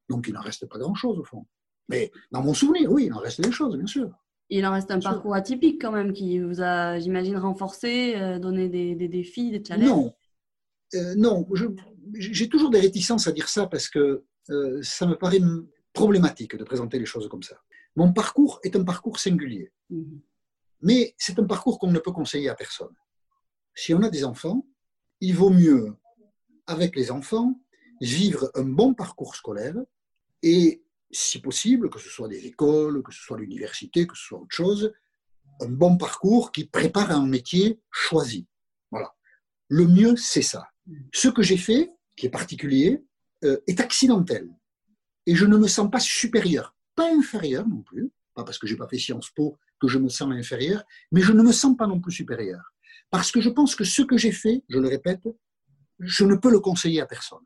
Donc, 0.09 0.27
il 0.27 0.33
n'en 0.33 0.41
reste 0.41 0.65
pas 0.67 0.79
grand-chose, 0.79 1.19
au 1.19 1.23
fond. 1.23 1.45
Mais 1.87 2.11
dans 2.31 2.41
mon 2.41 2.53
souvenir, 2.53 2.91
oui, 2.91 3.05
il 3.05 3.13
en 3.13 3.19
reste 3.19 3.41
des 3.41 3.51
choses, 3.51 3.75
bien 3.75 3.87
sûr. 3.87 4.11
Il 4.49 4.65
en 4.65 4.71
reste 4.71 4.89
un 4.89 4.99
parcours 4.99 5.35
atypique 5.35 5.79
quand 5.81 5.91
même 5.91 6.11
qui 6.11 6.39
vous 6.39 6.61
a, 6.61 6.99
j'imagine, 6.99 7.37
renforcé, 7.37 8.15
euh, 8.15 8.39
donné 8.39 8.67
des, 8.67 8.95
défis, 9.07 9.51
des 9.51 9.63
challenges. 9.63 9.87
Non, 9.87 10.13
euh, 10.95 11.15
non. 11.15 11.47
j'ai 12.13 12.49
toujours 12.49 12.71
des 12.71 12.79
réticences 12.79 13.27
à 13.27 13.31
dire 13.31 13.47
ça 13.47 13.67
parce 13.67 13.89
que 13.89 14.23
euh, 14.49 14.79
ça 14.81 15.05
me 15.05 15.15
paraît 15.15 15.41
problématique 15.93 16.55
de 16.55 16.63
présenter 16.63 16.97
les 16.97 17.05
choses 17.05 17.27
comme 17.29 17.43
ça. 17.43 17.57
Mon 17.95 18.11
parcours 18.11 18.59
est 18.63 18.75
un 18.75 18.83
parcours 18.83 19.19
singulier, 19.19 19.71
mhm. 19.89 20.19
Mais 20.81 21.15
c'est 21.17 21.39
un 21.39 21.45
parcours 21.45 21.79
qu'on 21.79 21.91
ne 21.91 21.99
peut 21.99 22.11
conseiller 22.11 22.49
à 22.49 22.55
personne. 22.55 22.95
Si 23.75 23.93
on 23.93 24.01
a 24.01 24.09
des 24.09 24.23
enfants, 24.23 24.65
il 25.21 25.35
vaut 25.35 25.49
mieux, 25.49 25.95
avec 26.67 26.95
les 26.95 27.11
enfants, 27.11 27.59
vivre 28.01 28.51
un 28.55 28.63
bon 28.63 28.93
parcours 28.93 29.35
scolaire 29.35 29.75
et 30.41 30.83
si 31.11 31.41
possible, 31.41 31.89
que 31.89 31.99
ce 31.99 32.09
soit 32.09 32.27
des 32.27 32.45
écoles, 32.45 33.03
que 33.03 33.11
ce 33.11 33.21
soit 33.21 33.37
l'université, 33.37 34.05
que 34.05 34.15
ce 34.15 34.23
soit 34.23 34.39
autre 34.39 34.55
chose, 34.55 34.93
un 35.61 35.69
bon 35.69 35.97
parcours 35.97 36.51
qui 36.51 36.65
prépare 36.65 37.11
un 37.11 37.25
métier 37.25 37.79
choisi. 37.91 38.47
Voilà. 38.91 39.13
Le 39.67 39.87
mieux, 39.87 40.15
c'est 40.15 40.41
ça. 40.41 40.67
Ce 41.13 41.27
que 41.27 41.41
j'ai 41.41 41.57
fait, 41.57 41.91
qui 42.15 42.27
est 42.27 42.31
particulier, 42.31 43.03
euh, 43.43 43.59
est 43.67 43.79
accidentel. 43.79 44.49
Et 45.25 45.35
je 45.35 45.45
ne 45.45 45.57
me 45.57 45.67
sens 45.67 45.89
pas 45.89 45.99
supérieur, 45.99 46.75
pas 46.95 47.11
inférieur 47.13 47.67
non 47.67 47.81
plus, 47.81 48.11
parce 48.43 48.57
que 48.57 48.67
j'ai 48.67 48.75
pas 48.75 48.87
fait 48.87 48.97
Sciences 48.97 49.29
Po 49.31 49.57
que 49.79 49.87
je 49.87 49.97
me 49.97 50.09
sens 50.09 50.31
inférieur, 50.31 50.83
mais 51.11 51.21
je 51.21 51.31
ne 51.31 51.41
me 51.41 51.51
sens 51.51 51.75
pas 51.77 51.87
non 51.87 51.99
plus 51.99 52.11
supérieur. 52.11 52.73
Parce 53.09 53.31
que 53.31 53.41
je 53.41 53.49
pense 53.49 53.75
que 53.75 53.83
ce 53.83 54.01
que 54.01 54.17
j'ai 54.17 54.31
fait, 54.31 54.63
je 54.69 54.77
le 54.77 54.87
répète, 54.87 55.27
je 55.99 56.25
ne 56.25 56.35
peux 56.35 56.51
le 56.51 56.59
conseiller 56.59 57.01
à 57.01 57.05
personne. 57.05 57.45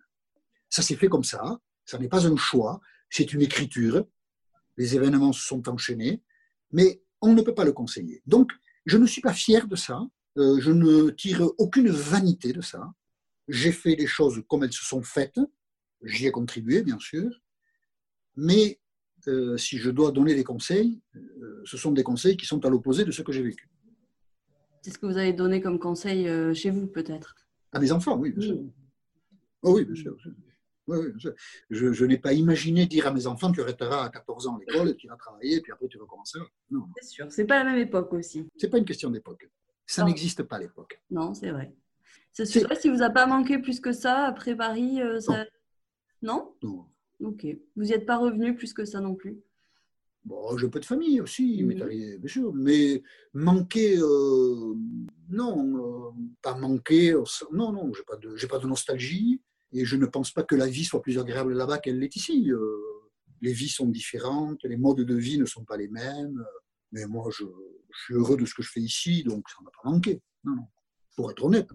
Ça 0.70 0.82
s'est 0.82 0.96
fait 0.96 1.08
comme 1.08 1.24
ça, 1.24 1.60
ça 1.86 1.98
n'est 1.98 2.08
pas 2.08 2.28
un 2.28 2.36
choix, 2.36 2.82
c'est 3.10 3.34
une 3.34 3.42
écriture, 3.42 4.06
les 4.78 4.96
événements 4.96 5.34
se 5.34 5.46
sont 5.46 5.70
enchaînés, 5.70 6.22
mais 6.72 7.04
on 7.22 7.34
ne 7.34 7.42
peut 7.42 7.54
pas 7.54 7.66
le 7.66 7.72
conseiller. 7.72 8.22
Donc, 8.26 8.52
je 8.86 8.98
ne 8.98 9.06
suis 9.06 9.22
pas 9.22 9.34
fier 9.34 9.68
de 9.68 9.76
ça, 9.76 10.02
euh, 10.38 10.60
je 10.60 10.72
ne 10.72 11.10
tire 11.12 11.48
aucune 11.58 11.90
vanité 11.90 12.54
de 12.54 12.62
ça. 12.62 12.92
J'ai 13.48 13.72
fait 13.72 13.96
les 13.96 14.08
choses 14.08 14.42
comme 14.50 14.64
elles 14.64 14.74
se 14.74 14.84
sont 14.84 15.04
faites, 15.04 15.40
j'y 16.04 16.28
ai 16.28 16.32
contribué, 16.32 16.82
bien 16.82 17.00
sûr, 17.00 17.30
mais 18.36 18.80
euh, 19.28 19.58
si 19.58 19.78
je 19.78 19.90
dois 19.90 20.12
donner 20.12 20.36
des 20.36 20.44
conseils, 20.44 21.02
euh, 21.16 21.62
ce 21.66 21.78
sont 21.78 21.92
des 21.92 22.04
conseils 22.04 22.38
qui 22.38 22.46
sont 22.46 22.66
à 22.66 22.70
l'opposé 22.70 23.06
de 23.06 23.12
ce 23.12 23.22
que 23.22 23.32
j'ai 23.32 23.44
vécu. 23.44 23.70
C'est 24.82 24.92
ce 24.92 24.98
que 24.98 25.06
vous 25.06 25.18
avez 25.18 25.34
donné 25.34 25.62
comme 25.62 25.80
conseil 25.80 26.28
chez 26.54 26.70
vous, 26.70 26.88
peut-être 26.88 27.36
À 27.72 27.80
mes 27.80 27.92
enfants, 27.92 28.18
oui, 28.18 28.32
bien 28.32 28.46
sûr. 28.46 28.60
Oh, 29.62 29.76
oui, 29.76 29.86
bien 29.86 29.96
sûr. 29.96 30.18
Je, 31.70 32.06
n'ai 32.06 32.18
pas 32.18 32.34
imaginé 32.34 32.86
dire 32.86 33.08
à 33.08 33.14
mes 33.14 33.26
enfants 33.26 33.52
tu 33.52 33.62
arrêteras 33.62 34.06
à 34.06 34.10
14 34.10 34.48
ans 34.48 34.58
l'école, 34.58 34.96
tu 34.98 35.08
iras 35.08 35.16
travailler, 35.16 35.62
puis 35.62 35.72
après 35.72 35.88
tu 35.88 35.98
recommenceras. 35.98 36.46
Non. 36.70 36.86
C'est 37.00 37.10
sûr, 37.10 37.32
c'est 37.32 37.46
pas 37.46 37.64
la 37.64 37.72
même 37.72 37.80
époque 37.80 38.12
aussi. 38.14 38.48
C'est 38.58 38.70
pas 38.70 38.78
une 38.78 38.86
question 38.86 39.10
d'époque. 39.10 39.50
Ça 39.86 40.04
n'existe 40.04 40.44
pas 40.44 40.60
l'époque. 40.60 41.02
Non, 41.10 41.34
c'est 41.34 41.52
vrai. 41.52 41.74
C'est 42.32 42.46
sûr, 42.46 42.68
si 42.80 42.90
vous 42.90 43.02
a 43.02 43.10
pas 43.10 43.28
manqué 43.28 43.60
plus 43.60 43.80
que 43.80 43.92
ça 43.92 44.26
après 44.26 44.56
Paris, 44.56 45.02
euh, 45.02 45.20
ça... 45.20 45.46
non? 46.22 46.56
Non. 46.64 46.86
Ok. 47.24 47.48
Vous 47.76 47.84
n'y 47.84 47.94
êtes 47.94 48.06
pas 48.06 48.18
revenu 48.18 48.56
plus 48.56 48.74
que 48.74 48.86
ça 48.86 49.00
non 49.00 49.16
plus? 49.16 49.40
Bon, 50.26 50.58
j'ai 50.58 50.70
peu 50.70 50.80
de 50.80 50.86
famille 50.86 51.20
aussi, 51.20 51.64
mhm. 51.64 52.20
bien 52.20 52.30
sûr, 52.30 52.54
mais 52.54 53.04
manquer, 53.34 53.98
euh, 53.98 54.74
non, 55.30 55.78
euh, 55.78 56.12
pas 56.42 56.56
manquer, 56.56 57.14
non, 57.52 57.74
non, 57.74 57.92
j'ai 57.94 58.04
pas 58.04 58.16
de, 58.16 58.46
pas 58.48 58.60
de 58.60 58.68
nostalgie. 58.68 59.42
Et 59.74 59.86
je 59.86 59.96
ne 59.98 60.06
pense 60.06 60.32
pas 60.32 60.44
que 60.44 60.56
la 60.56 60.68
vie 60.68 60.86
soit 60.86 61.02
plus 61.02 61.18
agréable 61.18 61.54
là-bas 61.54 61.80
qu'elle 61.80 62.00
l'est 62.00 62.16
ici. 62.16 62.52
Euh, 62.52 62.78
les 63.42 63.52
vies 63.52 63.70
sont 63.70 63.88
différentes, 63.88 64.60
les 64.64 64.78
modes 64.78 65.02
de 65.02 65.16
vie 65.16 65.40
ne 65.40 65.46
sont 65.46 65.66
pas 65.66 65.78
les 65.78 65.90
mêmes. 65.90 66.42
Mais 66.92 67.06
moi, 67.08 67.30
je, 67.32 67.44
suis 68.06 68.14
heureux 68.14 68.38
de 68.38 68.46
ce 68.46 68.54
que 68.54 68.62
je 68.62 68.72
fais 68.72 68.80
ici, 68.80 69.24
donc 69.24 69.50
ça 69.50 69.56
ne 69.60 69.66
m'a 69.66 69.72
pas 69.72 69.90
manqué. 69.90 70.22
Non, 70.44 70.56
non. 70.56 70.68
Pour 71.16 71.32
être 71.32 71.44
honnête. 71.44 71.70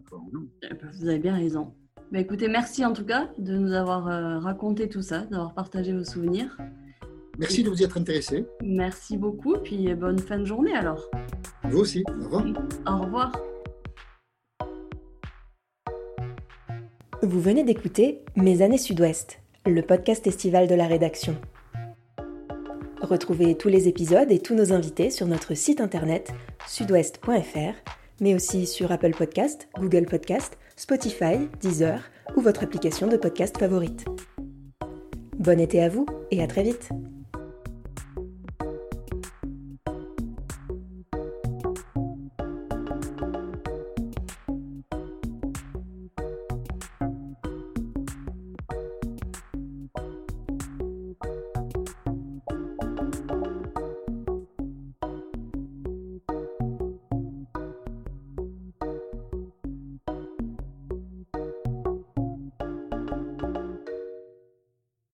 Eh 0.62 0.74
ben, 0.74 0.90
vous 0.94 1.08
avez 1.08 1.18
bien 1.18 1.34
raison. 1.34 1.76
Bah, 2.10 2.20
écoutez, 2.20 2.48
merci 2.48 2.84
en 2.86 2.94
tout 2.94 3.04
cas 3.04 3.28
de 3.36 3.56
nous 3.56 3.72
avoir 3.72 4.08
euh, 4.08 4.38
raconté 4.38 4.88
tout 4.88 5.02
ça, 5.02 5.20
d'avoir 5.30 5.52
partagé 5.52 5.92
vos 5.92 6.04
souvenirs. 6.04 6.56
Merci 7.38 7.62
de 7.62 7.68
vous 7.68 7.80
y 7.80 7.84
être 7.84 7.98
intéressé. 7.98 8.46
Merci 8.62 9.16
beaucoup, 9.16 9.54
puis 9.62 9.94
bonne 9.94 10.18
fin 10.18 10.38
de 10.38 10.44
journée 10.44 10.74
alors. 10.74 11.08
Vous 11.64 11.78
aussi. 11.78 12.02
Au 12.08 12.24
revoir. 12.24 12.44
Au 12.86 12.98
revoir. 12.98 13.32
Vous 17.22 17.40
venez 17.40 17.62
d'écouter 17.62 18.22
Mes 18.36 18.62
années 18.62 18.78
Sud-Ouest, 18.78 19.40
le 19.66 19.82
podcast 19.82 20.26
estival 20.26 20.66
de 20.66 20.74
la 20.74 20.86
rédaction. 20.86 21.36
Retrouvez 23.02 23.54
tous 23.56 23.68
les 23.68 23.86
épisodes 23.86 24.30
et 24.32 24.38
tous 24.38 24.54
nos 24.54 24.72
invités 24.72 25.10
sur 25.10 25.26
notre 25.26 25.54
site 25.54 25.80
internet 25.80 26.32
sudouest.fr, 26.66 27.74
mais 28.20 28.34
aussi 28.34 28.66
sur 28.66 28.92
Apple 28.92 29.12
Podcast, 29.16 29.68
Google 29.78 30.06
Podcast, 30.06 30.58
Spotify, 30.76 31.48
Deezer 31.60 32.02
ou 32.36 32.40
votre 32.40 32.62
application 32.62 33.06
de 33.06 33.16
podcast 33.16 33.58
favorite. 33.58 34.04
Bon 35.38 35.60
été 35.60 35.82
à 35.82 35.88
vous 35.88 36.06
et 36.30 36.42
à 36.42 36.46
très 36.46 36.62
vite 36.62 36.90